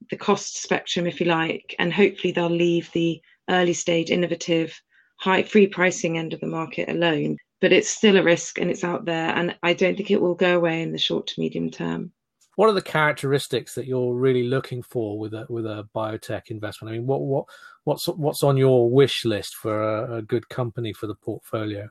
the 0.10 0.18
cost 0.18 0.62
spectrum, 0.62 1.08
if 1.08 1.22
you 1.22 1.28
like, 1.28 1.76
and 1.80 1.94
hopefully 1.94 2.34
they'll 2.34 2.50
leave 2.50 2.92
the 2.92 3.22
early 3.50 3.74
stage 3.74 4.12
innovative 4.12 4.78
high 5.18 5.44
free 5.44 5.68
pricing 5.68 6.18
end 6.18 6.34
of 6.34 6.40
the 6.42 6.48
market 6.48 6.90
alone. 6.90 7.38
But 7.62 7.72
it's 7.72 7.90
still 7.90 8.18
a 8.18 8.24
risk 8.24 8.60
and 8.60 8.70
it's 8.70 8.84
out 8.84 9.06
there 9.06 9.30
and 9.30 9.56
I 9.64 9.74
don't 9.74 9.96
think 9.96 10.12
it 10.12 10.22
will 10.22 10.36
go 10.36 10.58
away 10.58 10.82
in 10.82 10.92
the 10.92 10.98
short 10.98 11.28
to 11.28 11.40
medium 11.40 11.72
term. 11.72 12.12
What 12.56 12.70
are 12.70 12.74
the 12.74 12.82
characteristics 12.82 13.74
that 13.76 13.88
you're 13.88 14.14
really 14.14 14.44
looking 14.44 14.84
for 14.84 15.18
with 15.18 15.34
a 15.34 15.46
with 15.50 15.66
a 15.66 15.88
biotech 15.96 16.50
investment? 16.50 16.94
I 16.94 16.98
mean, 16.98 17.08
what 17.08 17.22
what 17.22 17.46
what's 17.86 18.08
what's 18.08 18.44
on 18.44 18.58
your 18.58 18.90
wish 18.90 19.26
list 19.26 19.56
for 19.56 19.82
a, 19.82 20.18
a 20.18 20.22
good 20.22 20.50
company 20.50 20.94
for 20.94 21.08
the 21.08 21.16
portfolio? 21.16 21.90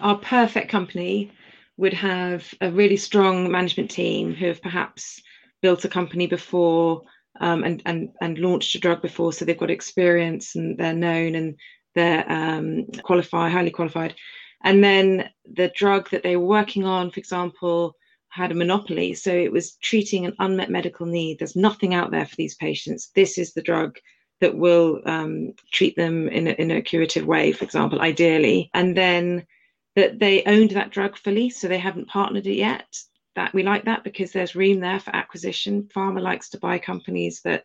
Our 0.00 0.18
perfect 0.18 0.70
company 0.70 1.30
would 1.76 1.92
have 1.94 2.52
a 2.60 2.70
really 2.70 2.96
strong 2.96 3.50
management 3.50 3.90
team 3.90 4.34
who 4.34 4.46
have 4.46 4.62
perhaps 4.62 5.22
built 5.60 5.84
a 5.84 5.88
company 5.88 6.26
before 6.26 7.02
um, 7.40 7.64
and, 7.64 7.82
and, 7.86 8.10
and 8.20 8.38
launched 8.38 8.74
a 8.74 8.78
drug 8.78 9.02
before, 9.02 9.32
so 9.32 9.44
they've 9.44 9.58
got 9.58 9.70
experience 9.70 10.54
and 10.54 10.78
they're 10.78 10.92
known 10.92 11.34
and 11.34 11.56
they're 11.94 12.30
um, 12.30 12.86
qualified, 13.02 13.52
highly 13.52 13.70
qualified. 13.70 14.14
And 14.62 14.82
then 14.82 15.28
the 15.44 15.72
drug 15.74 16.10
that 16.10 16.22
they 16.22 16.36
were 16.36 16.46
working 16.46 16.84
on, 16.84 17.10
for 17.10 17.18
example, 17.18 17.96
had 18.28 18.50
a 18.50 18.54
monopoly. 18.54 19.14
So 19.14 19.32
it 19.32 19.52
was 19.52 19.76
treating 19.76 20.26
an 20.26 20.34
unmet 20.38 20.70
medical 20.70 21.06
need. 21.06 21.38
There's 21.38 21.56
nothing 21.56 21.94
out 21.94 22.10
there 22.10 22.26
for 22.26 22.34
these 22.36 22.56
patients. 22.56 23.10
This 23.14 23.38
is 23.38 23.52
the 23.52 23.62
drug 23.62 23.96
that 24.40 24.56
will 24.56 25.00
um, 25.06 25.52
treat 25.72 25.96
them 25.96 26.28
in 26.28 26.48
a, 26.48 26.50
in 26.52 26.70
a 26.72 26.82
curative 26.82 27.26
way, 27.26 27.52
for 27.52 27.64
example, 27.64 28.00
ideally. 28.00 28.70
And 28.74 28.96
then 28.96 29.46
that 29.96 30.18
they 30.18 30.42
owned 30.44 30.70
that 30.72 30.90
drug 30.90 31.16
fully, 31.16 31.50
so 31.50 31.68
they 31.68 31.78
haven't 31.78 32.08
partnered 32.08 32.46
it 32.46 32.56
yet. 32.56 32.96
that 33.36 33.52
we 33.52 33.64
like 33.64 33.84
that 33.84 34.04
because 34.04 34.30
there's 34.30 34.54
room 34.54 34.80
there 34.80 35.00
for 35.00 35.14
acquisition. 35.14 35.88
Pharma 35.94 36.20
likes 36.20 36.48
to 36.50 36.58
buy 36.58 36.78
companies 36.78 37.40
that 37.42 37.64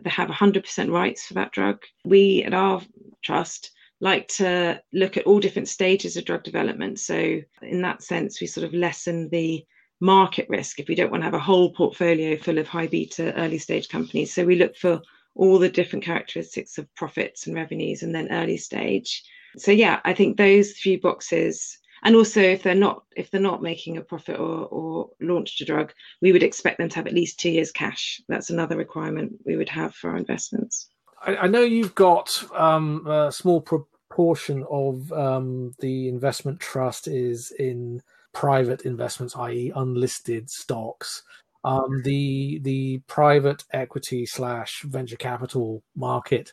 that 0.00 0.12
have 0.12 0.28
100% 0.28 0.90
rights 0.90 1.26
for 1.26 1.34
that 1.34 1.52
drug. 1.52 1.82
We 2.04 2.42
at 2.44 2.54
our 2.54 2.82
trust 3.22 3.70
like 4.00 4.26
to 4.28 4.82
look 4.92 5.16
at 5.16 5.26
all 5.26 5.38
different 5.38 5.68
stages 5.68 6.16
of 6.16 6.24
drug 6.24 6.42
development. 6.42 6.98
So 6.98 7.40
in 7.62 7.82
that 7.82 8.02
sense, 8.02 8.40
we 8.40 8.48
sort 8.48 8.66
of 8.66 8.74
lessen 8.74 9.28
the 9.30 9.64
market 10.00 10.48
risk 10.48 10.80
if 10.80 10.88
we 10.88 10.96
don't 10.96 11.12
want 11.12 11.20
to 11.20 11.26
have 11.26 11.34
a 11.34 11.38
whole 11.38 11.70
portfolio 11.72 12.36
full 12.36 12.58
of 12.58 12.66
high 12.66 12.88
beta 12.88 13.32
early 13.34 13.58
stage 13.58 13.88
companies. 13.88 14.34
So 14.34 14.44
we 14.44 14.56
look 14.56 14.76
for 14.76 15.00
all 15.36 15.58
the 15.58 15.68
different 15.68 16.04
characteristics 16.04 16.78
of 16.78 16.92
profits 16.96 17.46
and 17.46 17.54
revenues 17.54 18.02
and 18.02 18.12
then 18.12 18.32
early 18.32 18.56
stage. 18.56 19.22
So 19.56 19.70
yeah, 19.70 20.00
I 20.04 20.14
think 20.14 20.36
those 20.36 20.72
few 20.72 21.00
boxes 21.00 21.78
and 22.02 22.16
also 22.16 22.40
if 22.40 22.62
they're 22.62 22.74
not 22.74 23.04
if 23.16 23.30
they're 23.30 23.40
not 23.40 23.62
making 23.62 23.96
a 23.96 24.02
profit 24.02 24.38
or, 24.38 24.66
or 24.66 25.10
launched 25.20 25.60
a 25.60 25.64
drug 25.64 25.92
we 26.20 26.32
would 26.32 26.42
expect 26.42 26.78
them 26.78 26.88
to 26.88 26.96
have 26.96 27.06
at 27.06 27.14
least 27.14 27.38
two 27.38 27.50
years 27.50 27.72
cash. 27.72 28.20
That's 28.28 28.50
another 28.50 28.76
requirement 28.76 29.32
we 29.44 29.56
would 29.56 29.68
have 29.68 29.94
for 29.94 30.10
our 30.10 30.16
investments. 30.16 30.88
I, 31.24 31.36
I 31.36 31.46
know 31.46 31.62
you've 31.62 31.94
got 31.94 32.30
um, 32.54 33.06
a 33.06 33.32
small 33.32 33.60
proportion 33.60 34.64
of 34.70 35.12
um, 35.12 35.74
the 35.80 36.08
investment 36.08 36.60
trust 36.60 37.08
is 37.08 37.52
in 37.58 38.02
private 38.32 38.82
investments 38.82 39.36
i.e 39.36 39.72
unlisted 39.76 40.50
stocks. 40.50 41.22
Um, 41.64 42.02
the 42.02 42.58
the 42.62 42.98
private 43.06 43.62
equity 43.72 44.26
slash 44.26 44.82
venture 44.82 45.16
capital 45.16 45.84
market 45.94 46.52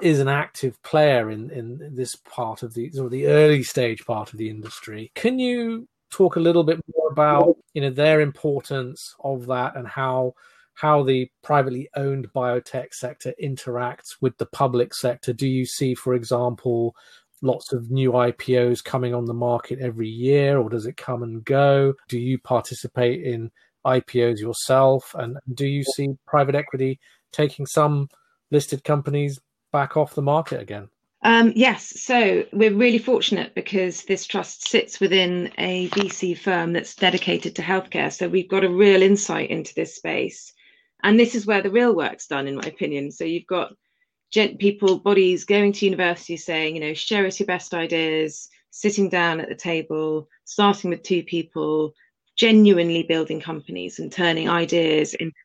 is 0.00 0.20
an 0.20 0.28
active 0.28 0.82
player 0.82 1.30
in 1.30 1.50
in 1.50 1.94
this 1.94 2.16
part 2.16 2.62
of 2.62 2.74
the 2.74 2.90
sort 2.90 3.06
of 3.06 3.12
the 3.12 3.26
early 3.26 3.62
stage 3.62 4.04
part 4.06 4.32
of 4.32 4.38
the 4.38 4.48
industry. 4.48 5.12
Can 5.14 5.38
you 5.38 5.88
talk 6.10 6.36
a 6.36 6.40
little 6.40 6.64
bit 6.64 6.80
more 6.94 7.08
about 7.10 7.56
you 7.74 7.82
know 7.82 7.90
their 7.90 8.20
importance 8.20 9.14
of 9.22 9.46
that 9.46 9.76
and 9.76 9.86
how 9.86 10.34
how 10.74 11.02
the 11.02 11.30
privately 11.42 11.88
owned 11.96 12.32
biotech 12.32 12.92
sector 12.92 13.34
interacts 13.42 14.16
with 14.20 14.36
the 14.38 14.46
public 14.46 14.94
sector? 14.94 15.32
Do 15.32 15.46
you 15.46 15.66
see, 15.66 15.94
for 15.94 16.14
example, 16.14 16.94
lots 17.42 17.72
of 17.72 17.90
new 17.90 18.12
IPOs 18.12 18.82
coming 18.82 19.14
on 19.14 19.26
the 19.26 19.34
market 19.34 19.80
every 19.80 20.08
year, 20.08 20.58
or 20.58 20.70
does 20.70 20.86
it 20.86 20.96
come 20.96 21.22
and 21.22 21.44
go? 21.44 21.94
Do 22.08 22.18
you 22.18 22.38
participate 22.38 23.22
in 23.22 23.50
IPOs 23.84 24.38
yourself? 24.38 25.14
And 25.18 25.38
do 25.54 25.66
you 25.66 25.84
see 25.84 26.16
private 26.26 26.54
equity 26.54 26.98
taking 27.32 27.66
some 27.66 28.08
listed 28.50 28.84
companies 28.84 29.40
back 29.72 29.96
off 29.96 30.14
the 30.14 30.22
market 30.22 30.60
again? 30.60 30.88
Um, 31.24 31.52
yes, 31.54 32.00
so 32.00 32.44
we're 32.52 32.74
really 32.74 32.98
fortunate 32.98 33.54
because 33.54 34.04
this 34.04 34.26
trust 34.26 34.68
sits 34.68 34.98
within 34.98 35.52
a 35.56 35.88
VC 35.90 36.36
firm 36.36 36.72
that's 36.72 36.96
dedicated 36.96 37.54
to 37.56 37.62
healthcare. 37.62 38.12
So 38.12 38.28
we've 38.28 38.48
got 38.48 38.64
a 38.64 38.68
real 38.68 39.02
insight 39.02 39.50
into 39.50 39.72
this 39.74 39.94
space. 39.94 40.52
And 41.04 41.18
this 41.18 41.34
is 41.34 41.46
where 41.46 41.62
the 41.62 41.70
real 41.70 41.94
work's 41.94 42.26
done, 42.26 42.48
in 42.48 42.56
my 42.56 42.66
opinion. 42.66 43.12
So 43.12 43.24
you've 43.24 43.46
got 43.46 43.72
gent 44.32 44.58
people, 44.58 44.98
bodies 44.98 45.44
going 45.44 45.72
to 45.74 45.84
university 45.84 46.36
saying, 46.36 46.74
you 46.74 46.80
know, 46.80 46.94
share 46.94 47.26
us 47.26 47.38
your 47.38 47.46
best 47.46 47.72
ideas, 47.72 48.48
sitting 48.70 49.08
down 49.08 49.40
at 49.40 49.48
the 49.48 49.54
table, 49.54 50.28
starting 50.44 50.90
with 50.90 51.02
two 51.02 51.22
people, 51.22 51.94
genuinely 52.36 53.04
building 53.04 53.40
companies 53.40 53.98
and 53.98 54.10
turning 54.10 54.48
ideas 54.48 55.14
into 55.14 55.36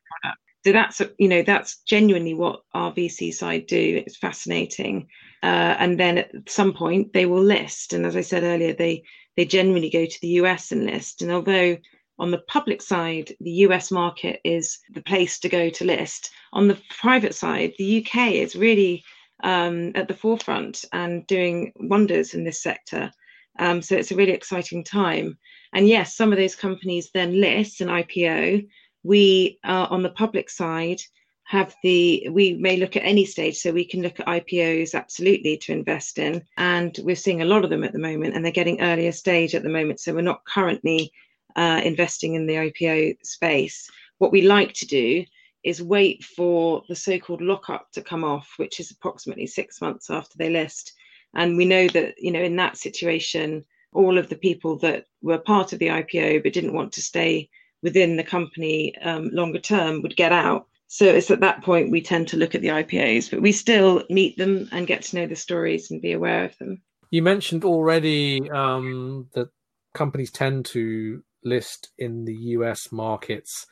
so 0.68 0.72
that's 0.72 1.00
you 1.16 1.28
know 1.28 1.40
that's 1.40 1.78
genuinely 1.86 2.34
what 2.34 2.60
our 2.74 2.92
VC 2.92 3.32
side 3.32 3.66
do. 3.66 4.02
It's 4.04 4.18
fascinating, 4.18 5.08
uh, 5.42 5.76
and 5.78 5.98
then 5.98 6.18
at 6.18 6.30
some 6.46 6.74
point 6.74 7.14
they 7.14 7.24
will 7.24 7.42
list. 7.42 7.94
And 7.94 8.04
as 8.04 8.16
I 8.16 8.20
said 8.20 8.42
earlier, 8.42 8.74
they 8.74 9.02
they 9.38 9.46
generally 9.46 9.88
go 9.88 10.04
to 10.04 10.20
the 10.20 10.28
US 10.42 10.70
and 10.70 10.84
list. 10.84 11.22
And 11.22 11.32
although 11.32 11.78
on 12.18 12.30
the 12.30 12.42
public 12.48 12.82
side, 12.82 13.34
the 13.40 13.64
US 13.64 13.90
market 13.90 14.40
is 14.44 14.78
the 14.92 15.00
place 15.00 15.38
to 15.38 15.48
go 15.48 15.70
to 15.70 15.86
list. 15.86 16.32
On 16.52 16.68
the 16.68 16.78
private 17.00 17.34
side, 17.34 17.72
the 17.78 18.04
UK 18.04 18.32
is 18.32 18.54
really 18.54 19.02
um, 19.42 19.92
at 19.94 20.06
the 20.06 20.20
forefront 20.22 20.84
and 20.92 21.26
doing 21.26 21.72
wonders 21.76 22.34
in 22.34 22.44
this 22.44 22.62
sector. 22.62 23.10
Um, 23.58 23.80
so 23.80 23.96
it's 23.96 24.10
a 24.10 24.16
really 24.16 24.32
exciting 24.32 24.84
time. 24.84 25.38
And 25.72 25.88
yes, 25.88 26.14
some 26.14 26.30
of 26.30 26.36
those 26.36 26.54
companies 26.54 27.08
then 27.14 27.40
list 27.40 27.80
an 27.80 27.88
IPO 27.88 28.68
we 29.02 29.58
uh, 29.64 29.86
on 29.90 30.02
the 30.02 30.10
public 30.10 30.50
side 30.50 31.00
have 31.44 31.74
the 31.82 32.28
we 32.30 32.52
may 32.54 32.76
look 32.76 32.94
at 32.94 33.04
any 33.04 33.24
stage 33.24 33.56
so 33.56 33.72
we 33.72 33.84
can 33.84 34.02
look 34.02 34.20
at 34.20 34.26
ipos 34.26 34.94
absolutely 34.94 35.56
to 35.56 35.72
invest 35.72 36.18
in 36.18 36.42
and 36.58 36.98
we're 37.02 37.16
seeing 37.16 37.40
a 37.40 37.46
lot 37.46 37.64
of 37.64 37.70
them 37.70 37.84
at 37.84 37.92
the 37.92 37.98
moment 37.98 38.34
and 38.34 38.44
they're 38.44 38.52
getting 38.52 38.82
earlier 38.82 39.12
stage 39.12 39.54
at 39.54 39.62
the 39.62 39.68
moment 39.68 39.98
so 39.98 40.12
we're 40.12 40.20
not 40.20 40.44
currently 40.44 41.10
uh, 41.56 41.80
investing 41.84 42.34
in 42.34 42.46
the 42.46 42.54
ipo 42.54 43.16
space. 43.24 43.88
What 44.18 44.32
we 44.32 44.42
like 44.42 44.74
to 44.74 44.86
do 44.86 45.24
is 45.64 45.82
wait 45.82 46.22
for 46.22 46.82
the 46.88 46.94
so-called 46.94 47.40
lockup 47.40 47.90
to 47.92 48.02
come 48.02 48.24
off 48.24 48.52
which 48.58 48.78
is 48.78 48.90
approximately 48.90 49.46
six 49.46 49.80
months 49.80 50.10
after 50.10 50.36
they 50.38 50.50
list 50.50 50.92
and 51.34 51.56
we 51.56 51.64
know 51.64 51.88
that 51.88 52.14
you 52.18 52.30
know 52.30 52.42
in 52.42 52.56
that 52.56 52.76
situation 52.76 53.64
all 53.92 54.18
of 54.18 54.28
the 54.28 54.36
people 54.36 54.76
that 54.78 55.06
were 55.22 55.38
part 55.38 55.72
of 55.72 55.78
the 55.78 55.88
ipo 55.88 56.42
but 56.42 56.52
didn't 56.52 56.74
want 56.74 56.92
to 56.92 57.02
stay 57.02 57.48
within 57.82 58.16
the 58.16 58.24
company 58.24 58.96
um, 58.98 59.30
longer 59.32 59.60
term 59.60 60.02
would 60.02 60.16
get 60.16 60.32
out. 60.32 60.66
So 60.88 61.04
it's 61.04 61.30
at 61.30 61.40
that 61.40 61.62
point 61.62 61.90
we 61.90 62.00
tend 62.00 62.28
to 62.28 62.36
look 62.36 62.54
at 62.54 62.62
the 62.62 62.68
IPOs, 62.68 63.30
but 63.30 63.42
we 63.42 63.52
still 63.52 64.02
meet 64.08 64.38
them 64.38 64.68
and 64.72 64.86
get 64.86 65.02
to 65.02 65.16
know 65.16 65.26
the 65.26 65.36
stories 65.36 65.90
and 65.90 66.00
be 66.00 66.12
aware 66.12 66.44
of 66.44 66.56
them. 66.58 66.80
You 67.10 67.22
mentioned 67.22 67.64
already 67.64 68.50
um, 68.50 69.28
that 69.34 69.50
companies 69.94 70.30
tend 70.30 70.64
to 70.66 71.22
list 71.44 71.90
in 71.98 72.24
the 72.24 72.34
US 72.34 72.90
markets 72.90 73.66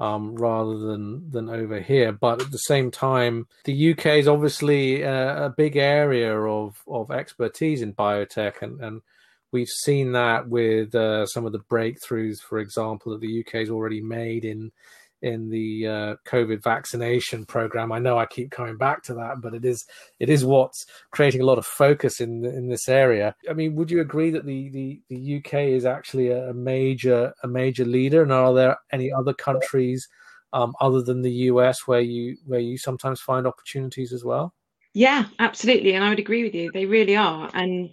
um, 0.00 0.34
rather 0.36 0.78
than 0.78 1.30
than 1.30 1.48
over 1.48 1.80
here. 1.80 2.12
But 2.12 2.42
at 2.42 2.50
the 2.50 2.58
same 2.58 2.90
time, 2.90 3.46
the 3.64 3.92
UK 3.92 4.06
is 4.06 4.28
obviously 4.28 5.02
a, 5.02 5.46
a 5.46 5.50
big 5.50 5.76
area 5.76 6.38
of 6.38 6.82
of 6.86 7.10
expertise 7.10 7.82
in 7.82 7.94
biotech, 7.94 8.62
and 8.62 8.80
and 8.80 9.02
we've 9.52 9.68
seen 9.68 10.12
that 10.12 10.48
with 10.48 10.94
uh, 10.94 11.26
some 11.26 11.46
of 11.46 11.52
the 11.52 11.60
breakthroughs, 11.60 12.40
for 12.40 12.58
example, 12.58 13.12
that 13.12 13.20
the 13.20 13.40
UK 13.40 13.60
has 13.60 13.70
already 13.70 14.00
made 14.00 14.44
in 14.44 14.70
in 15.20 15.50
the 15.50 15.86
uh, 15.86 16.14
COVID 16.26 16.62
vaccination 16.62 17.44
program. 17.44 17.90
I 17.90 17.98
know 17.98 18.18
I 18.18 18.26
keep 18.26 18.50
coming 18.50 18.76
back 18.76 19.02
to 19.04 19.14
that, 19.14 19.40
but 19.40 19.54
it 19.54 19.64
is 19.64 19.84
it 20.20 20.30
is 20.30 20.44
what's 20.44 20.86
creating 21.10 21.40
a 21.40 21.44
lot 21.44 21.58
of 21.58 21.66
focus 21.66 22.20
in 22.20 22.44
in 22.44 22.68
this 22.68 22.88
area. 22.88 23.34
I 23.48 23.52
mean, 23.52 23.74
would 23.74 23.90
you 23.90 24.00
agree 24.00 24.30
that 24.30 24.46
the 24.46 24.68
the, 24.70 25.00
the 25.08 25.36
UK 25.38 25.54
is 25.54 25.84
actually 25.84 26.30
a, 26.30 26.52
major 26.52 27.32
a 27.42 27.48
major 27.48 27.84
leader, 27.84 28.22
and 28.22 28.32
are 28.32 28.54
there 28.54 28.76
any 28.92 29.12
other 29.12 29.34
countries 29.34 30.06
um, 30.52 30.74
other 30.80 31.02
than 31.02 31.22
the 31.22 31.32
US 31.32 31.86
where 31.86 32.00
you 32.00 32.36
where 32.46 32.60
you 32.60 32.78
sometimes 32.78 33.20
find 33.20 33.46
opportunities 33.46 34.12
as 34.12 34.24
well? 34.24 34.54
Yeah, 34.94 35.26
absolutely, 35.38 35.94
and 35.94 36.04
I 36.04 36.10
would 36.10 36.18
agree 36.18 36.44
with 36.44 36.54
you. 36.54 36.70
They 36.72 36.86
really 36.86 37.16
are, 37.16 37.50
and 37.54 37.90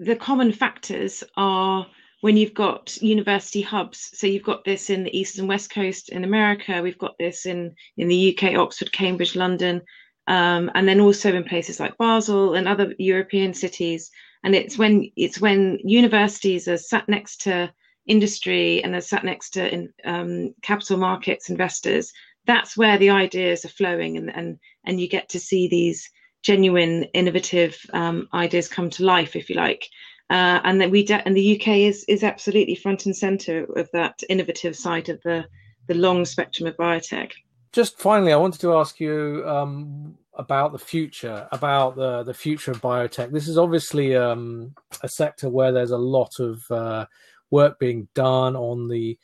the 0.00 0.16
common 0.16 0.52
factors 0.52 1.24
are 1.36 1.86
when 2.20 2.36
you've 2.36 2.54
got 2.54 2.96
university 2.98 3.60
hubs. 3.60 4.10
So 4.14 4.26
you've 4.26 4.42
got 4.42 4.64
this 4.64 4.90
in 4.90 5.04
the 5.04 5.16
east 5.16 5.38
and 5.38 5.48
west 5.48 5.70
coast 5.70 6.08
in 6.08 6.24
America. 6.24 6.82
We've 6.82 6.98
got 6.98 7.16
this 7.18 7.46
in 7.46 7.74
in 7.96 8.08
the 8.08 8.36
UK, 8.36 8.56
Oxford, 8.56 8.92
Cambridge, 8.92 9.36
London, 9.36 9.82
um, 10.26 10.70
and 10.74 10.88
then 10.88 11.00
also 11.00 11.34
in 11.34 11.44
places 11.44 11.80
like 11.80 11.98
Basel 11.98 12.54
and 12.54 12.66
other 12.66 12.94
European 12.98 13.54
cities. 13.54 14.10
And 14.44 14.54
it's 14.54 14.78
when 14.78 15.10
it's 15.16 15.40
when 15.40 15.78
universities 15.84 16.68
are 16.68 16.78
sat 16.78 17.08
next 17.08 17.42
to 17.42 17.72
industry 18.06 18.82
and 18.82 18.94
are 18.94 19.00
sat 19.00 19.24
next 19.24 19.50
to 19.50 19.72
in, 19.72 19.92
um, 20.04 20.54
capital 20.62 20.96
markets 20.96 21.50
investors. 21.50 22.12
That's 22.46 22.76
where 22.76 22.96
the 22.96 23.10
ideas 23.10 23.64
are 23.64 23.68
flowing, 23.70 24.16
and 24.16 24.34
and 24.34 24.58
and 24.84 25.00
you 25.00 25.08
get 25.08 25.28
to 25.30 25.40
see 25.40 25.66
these 25.68 26.08
genuine, 26.46 27.02
innovative 27.12 27.76
um, 27.92 28.28
ideas 28.32 28.68
come 28.68 28.88
to 28.88 29.04
life, 29.04 29.34
if 29.34 29.50
you 29.50 29.56
like. 29.56 29.88
Uh, 30.30 30.60
and 30.64 30.80
that 30.80 30.90
we 30.90 31.04
de- 31.04 31.24
and 31.26 31.36
the 31.36 31.60
UK 31.60 31.68
is 31.90 32.04
is 32.08 32.24
absolutely 32.24 32.74
front 32.74 33.06
and 33.06 33.16
center 33.16 33.64
of 33.76 33.88
that 33.92 34.20
innovative 34.28 34.74
side 34.74 35.08
of 35.08 35.20
the 35.22 35.44
the 35.88 35.94
long 35.94 36.24
spectrum 36.24 36.68
of 36.68 36.76
biotech. 36.76 37.32
Just 37.72 38.00
finally, 38.00 38.32
I 38.32 38.36
wanted 38.36 38.60
to 38.62 38.74
ask 38.74 38.98
you 38.98 39.44
um, 39.46 40.16
about 40.34 40.72
the 40.72 40.78
future, 40.78 41.48
about 41.52 41.94
the 41.94 42.24
the 42.24 42.34
future 42.34 42.72
of 42.72 42.80
biotech. 42.80 43.30
This 43.30 43.46
is 43.46 43.58
obviously 43.58 44.16
um, 44.16 44.74
a 45.02 45.08
sector 45.08 45.48
where 45.48 45.72
there's 45.72 45.92
a 45.92 45.98
lot 45.98 46.32
of 46.40 46.60
uh, 46.70 47.06
work 47.50 47.78
being 47.78 48.08
done 48.14 48.56
on 48.56 48.88
the 48.88 49.16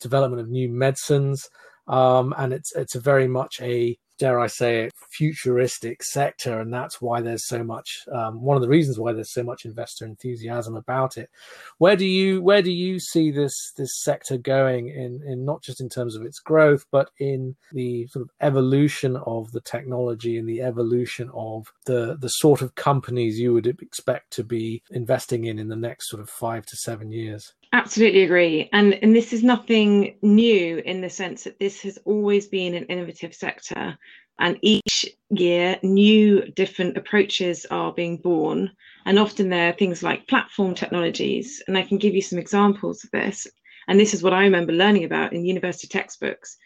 development 0.00 0.40
of 0.40 0.48
new 0.48 0.68
medicines, 0.68 1.48
um, 1.86 2.34
and 2.36 2.52
it's 2.52 2.74
it's 2.74 2.96
very 2.96 3.28
much 3.28 3.60
a 3.60 3.96
dare 4.18 4.40
I 4.40 4.46
say 4.46 4.84
it, 4.84 4.92
futuristic 5.10 6.02
sector, 6.02 6.60
and 6.60 6.72
that's 6.72 7.00
why 7.00 7.20
there's 7.20 7.46
so 7.46 7.62
much. 7.62 8.04
Um, 8.12 8.42
one 8.42 8.56
of 8.56 8.62
the 8.62 8.68
reasons 8.68 8.98
why 8.98 9.12
there's 9.12 9.32
so 9.32 9.42
much 9.42 9.64
investor 9.64 10.04
enthusiasm 10.04 10.76
about 10.76 11.16
it. 11.16 11.30
Where 11.78 11.96
do 11.96 12.06
you 12.06 12.42
where 12.42 12.62
do 12.62 12.72
you 12.72 12.98
see 12.98 13.30
this 13.30 13.72
this 13.76 14.02
sector 14.02 14.36
going 14.36 14.88
in 14.88 15.22
in 15.26 15.44
not 15.44 15.62
just 15.62 15.80
in 15.80 15.88
terms 15.88 16.16
of 16.16 16.22
its 16.22 16.38
growth, 16.40 16.86
but 16.90 17.10
in 17.18 17.56
the 17.72 18.06
sort 18.08 18.24
of 18.24 18.30
evolution 18.40 19.16
of 19.16 19.50
the 19.52 19.60
technology 19.60 20.38
and 20.38 20.48
the 20.48 20.62
evolution 20.62 21.30
of 21.34 21.72
the 21.86 22.16
the 22.20 22.28
sort 22.28 22.62
of 22.62 22.74
companies 22.74 23.38
you 23.38 23.52
would 23.52 23.66
expect 23.66 24.32
to 24.32 24.44
be 24.44 24.82
investing 24.90 25.44
in 25.44 25.58
in 25.58 25.68
the 25.68 25.76
next 25.76 26.08
sort 26.10 26.20
of 26.20 26.28
five 26.28 26.66
to 26.66 26.76
seven 26.76 27.10
years? 27.10 27.54
Absolutely 27.72 28.22
agree. 28.22 28.68
And, 28.72 28.94
and 28.94 29.14
this 29.14 29.32
is 29.32 29.42
nothing 29.42 30.16
new 30.22 30.78
in 30.86 31.02
the 31.02 31.10
sense 31.10 31.44
that 31.44 31.58
this 31.58 31.82
has 31.82 31.98
always 32.06 32.48
been 32.48 32.74
an 32.74 32.84
innovative 32.84 33.34
sector. 33.34 33.98
And 34.38 34.58
each 34.62 35.04
year, 35.30 35.78
new 35.82 36.50
different 36.52 36.96
approaches 36.96 37.66
are 37.70 37.92
being 37.92 38.16
born. 38.16 38.70
And 39.04 39.18
often 39.18 39.50
there 39.50 39.68
are 39.68 39.76
things 39.76 40.02
like 40.02 40.28
platform 40.28 40.74
technologies. 40.74 41.62
And 41.68 41.76
I 41.76 41.82
can 41.82 41.98
give 41.98 42.14
you 42.14 42.22
some 42.22 42.38
examples 42.38 43.04
of 43.04 43.10
this. 43.10 43.46
And 43.86 44.00
this 44.00 44.14
is 44.14 44.22
what 44.22 44.32
I 44.32 44.44
remember 44.44 44.72
learning 44.72 45.04
about 45.04 45.34
in 45.34 45.44
university 45.44 45.88
textbooks. 45.88 46.56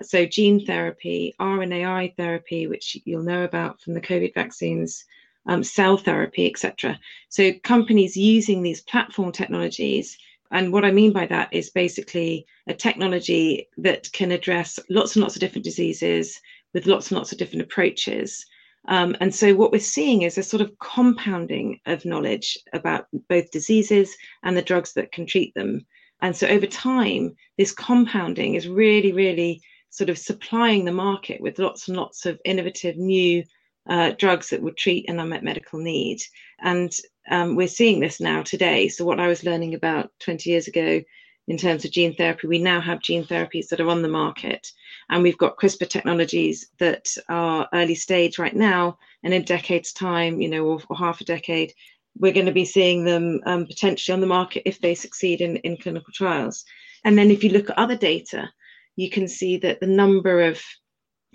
So, 0.00 0.26
gene 0.26 0.64
therapy, 0.64 1.34
RNAi 1.40 2.16
therapy, 2.16 2.66
which 2.66 2.96
you'll 3.04 3.22
know 3.22 3.44
about 3.44 3.80
from 3.80 3.94
the 3.94 4.00
COVID 4.00 4.34
vaccines, 4.34 5.04
um, 5.46 5.62
cell 5.64 5.96
therapy, 5.96 6.48
etc. 6.48 6.98
So, 7.28 7.52
companies 7.64 8.16
using 8.16 8.62
these 8.62 8.80
platform 8.82 9.32
technologies 9.32 10.16
and 10.52 10.72
what 10.72 10.84
I 10.84 10.90
mean 10.90 11.12
by 11.12 11.26
that 11.26 11.48
is 11.52 11.70
basically 11.70 12.46
a 12.68 12.74
technology 12.74 13.68
that 13.78 14.12
can 14.12 14.30
address 14.30 14.78
lots 14.90 15.16
and 15.16 15.22
lots 15.22 15.34
of 15.34 15.40
different 15.40 15.64
diseases 15.64 16.38
with 16.74 16.86
lots 16.86 17.10
and 17.10 17.16
lots 17.16 17.32
of 17.32 17.38
different 17.38 17.62
approaches. 17.62 18.44
Um, 18.88 19.16
and 19.20 19.34
so 19.34 19.54
what 19.54 19.72
we're 19.72 19.80
seeing 19.80 20.22
is 20.22 20.38
a 20.38 20.42
sort 20.42 20.60
of 20.60 20.78
compounding 20.78 21.80
of 21.86 22.04
knowledge 22.04 22.58
about 22.72 23.06
both 23.28 23.50
diseases 23.50 24.14
and 24.42 24.56
the 24.56 24.62
drugs 24.62 24.92
that 24.94 25.12
can 25.12 25.26
treat 25.26 25.54
them. 25.54 25.86
And 26.20 26.36
so 26.36 26.46
over 26.46 26.66
time, 26.66 27.34
this 27.58 27.72
compounding 27.72 28.54
is 28.54 28.68
really, 28.68 29.12
really 29.12 29.60
sort 29.90 30.10
of 30.10 30.18
supplying 30.18 30.84
the 30.84 30.92
market 30.92 31.40
with 31.40 31.58
lots 31.58 31.88
and 31.88 31.96
lots 31.96 32.26
of 32.26 32.40
innovative 32.44 32.96
new 32.96 33.44
uh, 33.88 34.12
drugs 34.18 34.50
that 34.50 34.62
would 34.62 34.76
treat 34.76 35.08
an 35.08 35.18
unmet 35.18 35.42
medical 35.42 35.78
need. 35.78 36.18
And 36.60 36.92
um, 37.30 37.56
we're 37.56 37.68
seeing 37.68 38.00
this 38.00 38.20
now 38.20 38.42
today. 38.42 38.88
So, 38.88 39.04
what 39.04 39.20
I 39.20 39.28
was 39.28 39.44
learning 39.44 39.74
about 39.74 40.10
20 40.20 40.50
years 40.50 40.68
ago 40.68 41.02
in 41.48 41.56
terms 41.56 41.84
of 41.84 41.90
gene 41.90 42.14
therapy, 42.14 42.46
we 42.46 42.58
now 42.58 42.80
have 42.80 43.00
gene 43.00 43.24
therapies 43.24 43.68
that 43.68 43.80
are 43.80 43.88
on 43.88 44.02
the 44.02 44.08
market. 44.08 44.70
And 45.10 45.22
we've 45.22 45.38
got 45.38 45.56
CRISPR 45.56 45.88
technologies 45.88 46.68
that 46.78 47.08
are 47.28 47.68
early 47.72 47.94
stage 47.94 48.38
right 48.38 48.54
now. 48.54 48.98
And 49.24 49.34
in 49.34 49.42
decades' 49.42 49.92
time, 49.92 50.40
you 50.40 50.48
know, 50.48 50.64
or, 50.64 50.80
or 50.88 50.96
half 50.96 51.20
a 51.20 51.24
decade, 51.24 51.72
we're 52.16 52.32
going 52.32 52.46
to 52.46 52.52
be 52.52 52.64
seeing 52.64 53.04
them 53.04 53.40
um, 53.46 53.66
potentially 53.66 54.14
on 54.14 54.20
the 54.20 54.26
market 54.26 54.62
if 54.66 54.80
they 54.80 54.94
succeed 54.94 55.40
in, 55.40 55.56
in 55.58 55.76
clinical 55.76 56.12
trials. 56.12 56.64
And 57.04 57.18
then 57.18 57.30
if 57.30 57.42
you 57.42 57.50
look 57.50 57.70
at 57.70 57.78
other 57.78 57.96
data, 57.96 58.48
you 58.96 59.10
can 59.10 59.26
see 59.26 59.56
that 59.58 59.80
the 59.80 59.86
number 59.86 60.42
of 60.42 60.62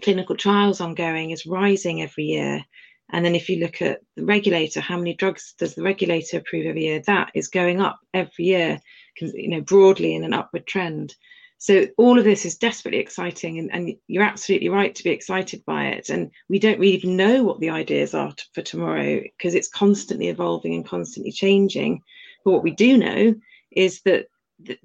clinical 0.02 0.36
trials 0.36 0.80
ongoing 0.80 1.32
is 1.32 1.46
rising 1.46 2.02
every 2.02 2.26
year. 2.26 2.64
And 3.12 3.24
then 3.24 3.36
if 3.36 3.50
you 3.50 3.60
look 3.60 3.82
at 3.82 4.02
the 4.16 4.26
regulator, 4.26 4.82
how 4.82 4.98
many 4.98 5.14
drugs 5.14 5.54
does 5.58 5.76
the 5.76 5.84
regulator 5.84 6.38
approve 6.38 6.66
every 6.66 6.84
year? 6.84 7.02
That 7.08 7.32
is 7.34 7.48
going 7.48 7.80
up 7.80 8.00
every 8.14 8.46
year, 8.46 8.82
you 9.20 9.50
know, 9.50 9.62
broadly 9.62 10.14
in 10.14 10.24
an 10.24 10.34
upward 10.34 10.68
trend. 10.68 11.16
So 11.60 11.88
all 11.98 12.20
of 12.20 12.26
this 12.26 12.46
is 12.46 12.58
desperately 12.58 13.00
exciting, 13.00 13.58
and, 13.58 13.74
and 13.74 13.96
you're 14.08 14.24
absolutely 14.24 14.70
right 14.70 14.94
to 14.94 15.04
be 15.04 15.10
excited 15.10 15.64
by 15.66 15.86
it. 15.88 16.10
And 16.10 16.30
we 16.50 16.60
don't 16.60 16.80
really 16.80 16.96
even 16.96 17.16
know 17.16 17.44
what 17.44 17.60
the 17.60 17.72
ideas 17.72 18.14
are 18.14 18.32
t- 18.32 18.44
for 18.54 18.62
tomorrow 18.62 19.22
because 19.22 19.56
it's 19.56 19.70
constantly 19.70 20.28
evolving 20.28 20.76
and 20.76 20.86
constantly 20.86 21.32
changing. 21.32 22.02
But 22.46 22.52
what 22.52 22.64
we 22.64 22.72
do 22.72 22.98
know 22.98 23.34
is 23.72 24.02
that 24.02 24.28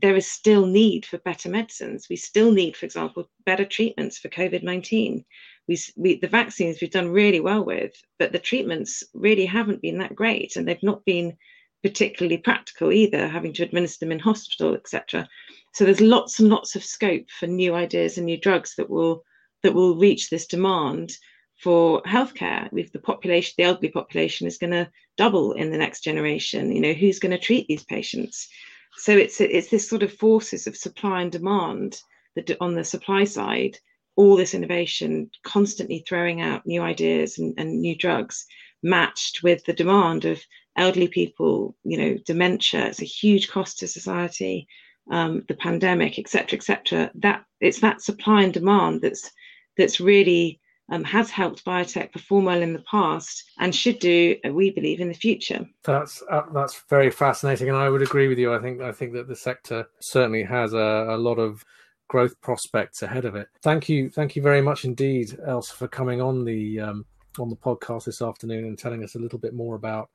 there 0.01 0.17
is 0.17 0.31
still 0.31 0.67
need 0.67 1.05
for 1.05 1.19
better 1.19 1.49
medicines. 1.49 2.07
We 2.09 2.17
still 2.17 2.53
need, 2.53 2.77
for 2.77 2.87
example, 2.87 3.29
better 3.45 3.65
treatments 3.65 4.19
for 4.19 4.29
COVID 4.29 4.63
19. 4.63 5.25
We, 5.69 5.79
we, 5.97 6.19
the 6.19 6.29
vaccines 6.29 6.81
we've 6.81 6.91
done 6.91 7.11
really 7.11 7.41
well 7.41 7.65
with, 7.65 7.93
but 8.19 8.33
the 8.33 8.39
treatments 8.39 9.03
really 9.15 9.47
haven't 9.47 9.83
been 9.83 9.99
that 9.99 10.15
great, 10.15 10.57
and 10.57 10.67
they've 10.67 10.83
not 10.83 11.05
been 11.05 11.37
particularly 11.83 12.39
practical 12.39 12.93
either, 12.93 13.27
having 13.29 13.53
to 13.55 13.63
administer 13.65 14.05
them 14.05 14.13
in 14.13 14.19
hospital, 14.19 14.75
etc. 14.75 15.29
So 15.75 15.85
there's 15.85 16.01
lots 16.01 16.39
and 16.39 16.49
lots 16.49 16.77
of 16.77 16.85
scope 16.85 17.29
for 17.31 17.47
new 17.47 17.75
ideas 17.75 18.17
and 18.17 18.27
new 18.27 18.39
drugs 18.39 18.75
that 18.77 18.91
will 18.91 19.25
that 19.63 19.75
will 19.75 19.97
reach 19.97 20.29
this 20.29 20.47
demand 20.47 21.13
for 21.57 22.03
healthcare. 22.03 22.71
With 22.73 22.93
the 22.93 22.99
population, 22.99 23.55
the 23.57 23.65
elderly 23.65 23.91
population 23.91 24.47
is 24.47 24.59
going 24.59 24.73
to 24.73 24.91
double 25.17 25.53
in 25.53 25.71
the 25.71 25.79
next 25.79 26.03
generation. 26.03 26.73
You 26.73 26.81
know, 26.81 26.93
who's 26.93 27.19
going 27.19 27.33
to 27.33 27.39
treat 27.39 27.67
these 27.69 27.85
patients? 27.85 28.49
So 28.97 29.17
it's 29.17 29.41
it's 29.41 29.71
this 29.71 29.89
sort 29.89 30.03
of 30.03 30.13
forces 30.13 30.67
of 30.67 30.77
supply 30.77 31.23
and 31.23 31.33
demand 31.33 32.01
that 32.37 32.57
on 32.61 32.75
the 32.75 32.85
supply 32.85 33.25
side, 33.25 33.79
all 34.17 34.37
this 34.37 34.55
innovation 34.55 35.31
constantly 35.43 36.05
throwing 36.07 36.41
out 36.41 36.67
new 36.67 36.83
ideas 36.83 37.39
and, 37.39 37.55
and 37.59 37.81
new 37.81 37.97
drugs 37.97 38.47
matched 38.83 39.43
with 39.43 39.65
the 39.65 39.73
demand 39.73 40.25
of 40.25 40.43
elderly 40.77 41.09
people, 41.09 41.77
you 41.85 41.97
know, 41.97 42.17
dementia. 42.25 42.87
It's 42.87 43.03
a 43.03 43.07
huge 43.07 43.49
cost 43.49 43.79
to 43.79 43.89
society. 43.89 44.67
Um, 45.11 45.45
the 45.49 45.55
pandemic, 45.55 46.17
etc., 46.17 46.57
etc. 46.57 47.11
That 47.17 47.45
it's 47.61 47.81
that 47.81 48.01
supply 48.01 48.43
and 48.43 48.55
demand 48.55 49.01
that's 49.01 49.33
that's 49.77 49.99
really 49.99 50.61
um, 50.93 51.05
has 51.05 51.31
helped 51.31 51.65
biotech 51.65 52.13
perform 52.13 52.45
well 52.45 52.63
in 52.63 52.73
the 52.73 52.85
past 52.91 53.45
and 53.59 53.75
should 53.75 53.99
do, 53.99 54.37
uh, 54.47 54.53
we 54.53 54.71
believe, 54.71 55.01
in 55.01 55.09
the 55.09 55.15
future. 55.15 55.67
That's 55.85 56.23
uh, 56.31 56.43
that's 56.53 56.83
very 56.89 57.11
fascinating, 57.11 57.69
and 57.69 57.77
I 57.77 57.89
would 57.89 58.03
agree 58.03 58.29
with 58.29 58.39
you. 58.39 58.55
I 58.55 58.61
think 58.61 58.81
I 58.81 58.93
think 58.93 59.13
that 59.15 59.27
the 59.27 59.37
sector 59.37 59.89
certainly 60.01 60.43
has 60.43 60.75
a, 60.75 61.07
a 61.09 61.17
lot 61.17 61.39
of 61.39 61.65
growth 62.09 62.41
prospects 62.41 63.03
ahead 63.03 63.25
of 63.25 63.35
it. 63.35 63.49
Thank 63.63 63.89
you, 63.89 64.11
thank 64.11 64.37
you 64.37 64.43
very 64.43 64.61
much 64.61 64.85
indeed, 64.85 65.39
Ailsa, 65.47 65.73
for 65.73 65.89
coming 65.89 66.21
on 66.21 66.45
the 66.45 66.81
um, 66.81 67.07
on 67.39 67.49
the 67.49 67.57
podcast 67.57 68.05
this 68.05 68.21
afternoon 68.21 68.65
and 68.65 68.79
telling 68.79 69.03
us 69.03 69.15
a 69.15 69.19
little 69.19 69.39
bit 69.39 69.55
more 69.55 69.75
about 69.75 70.11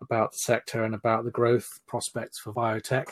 about 0.00 0.32
the 0.32 0.38
sector 0.38 0.84
and 0.84 0.94
about 0.94 1.24
the 1.24 1.30
growth 1.30 1.80
prospects 1.86 2.38
for 2.38 2.52
biotech. 2.52 3.10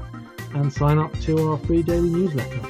and 0.53 0.71
sign 0.71 0.99
up 0.99 1.19
to 1.21 1.49
our 1.49 1.57
free 1.57 1.81
daily 1.81 2.09
newsletter. 2.09 2.61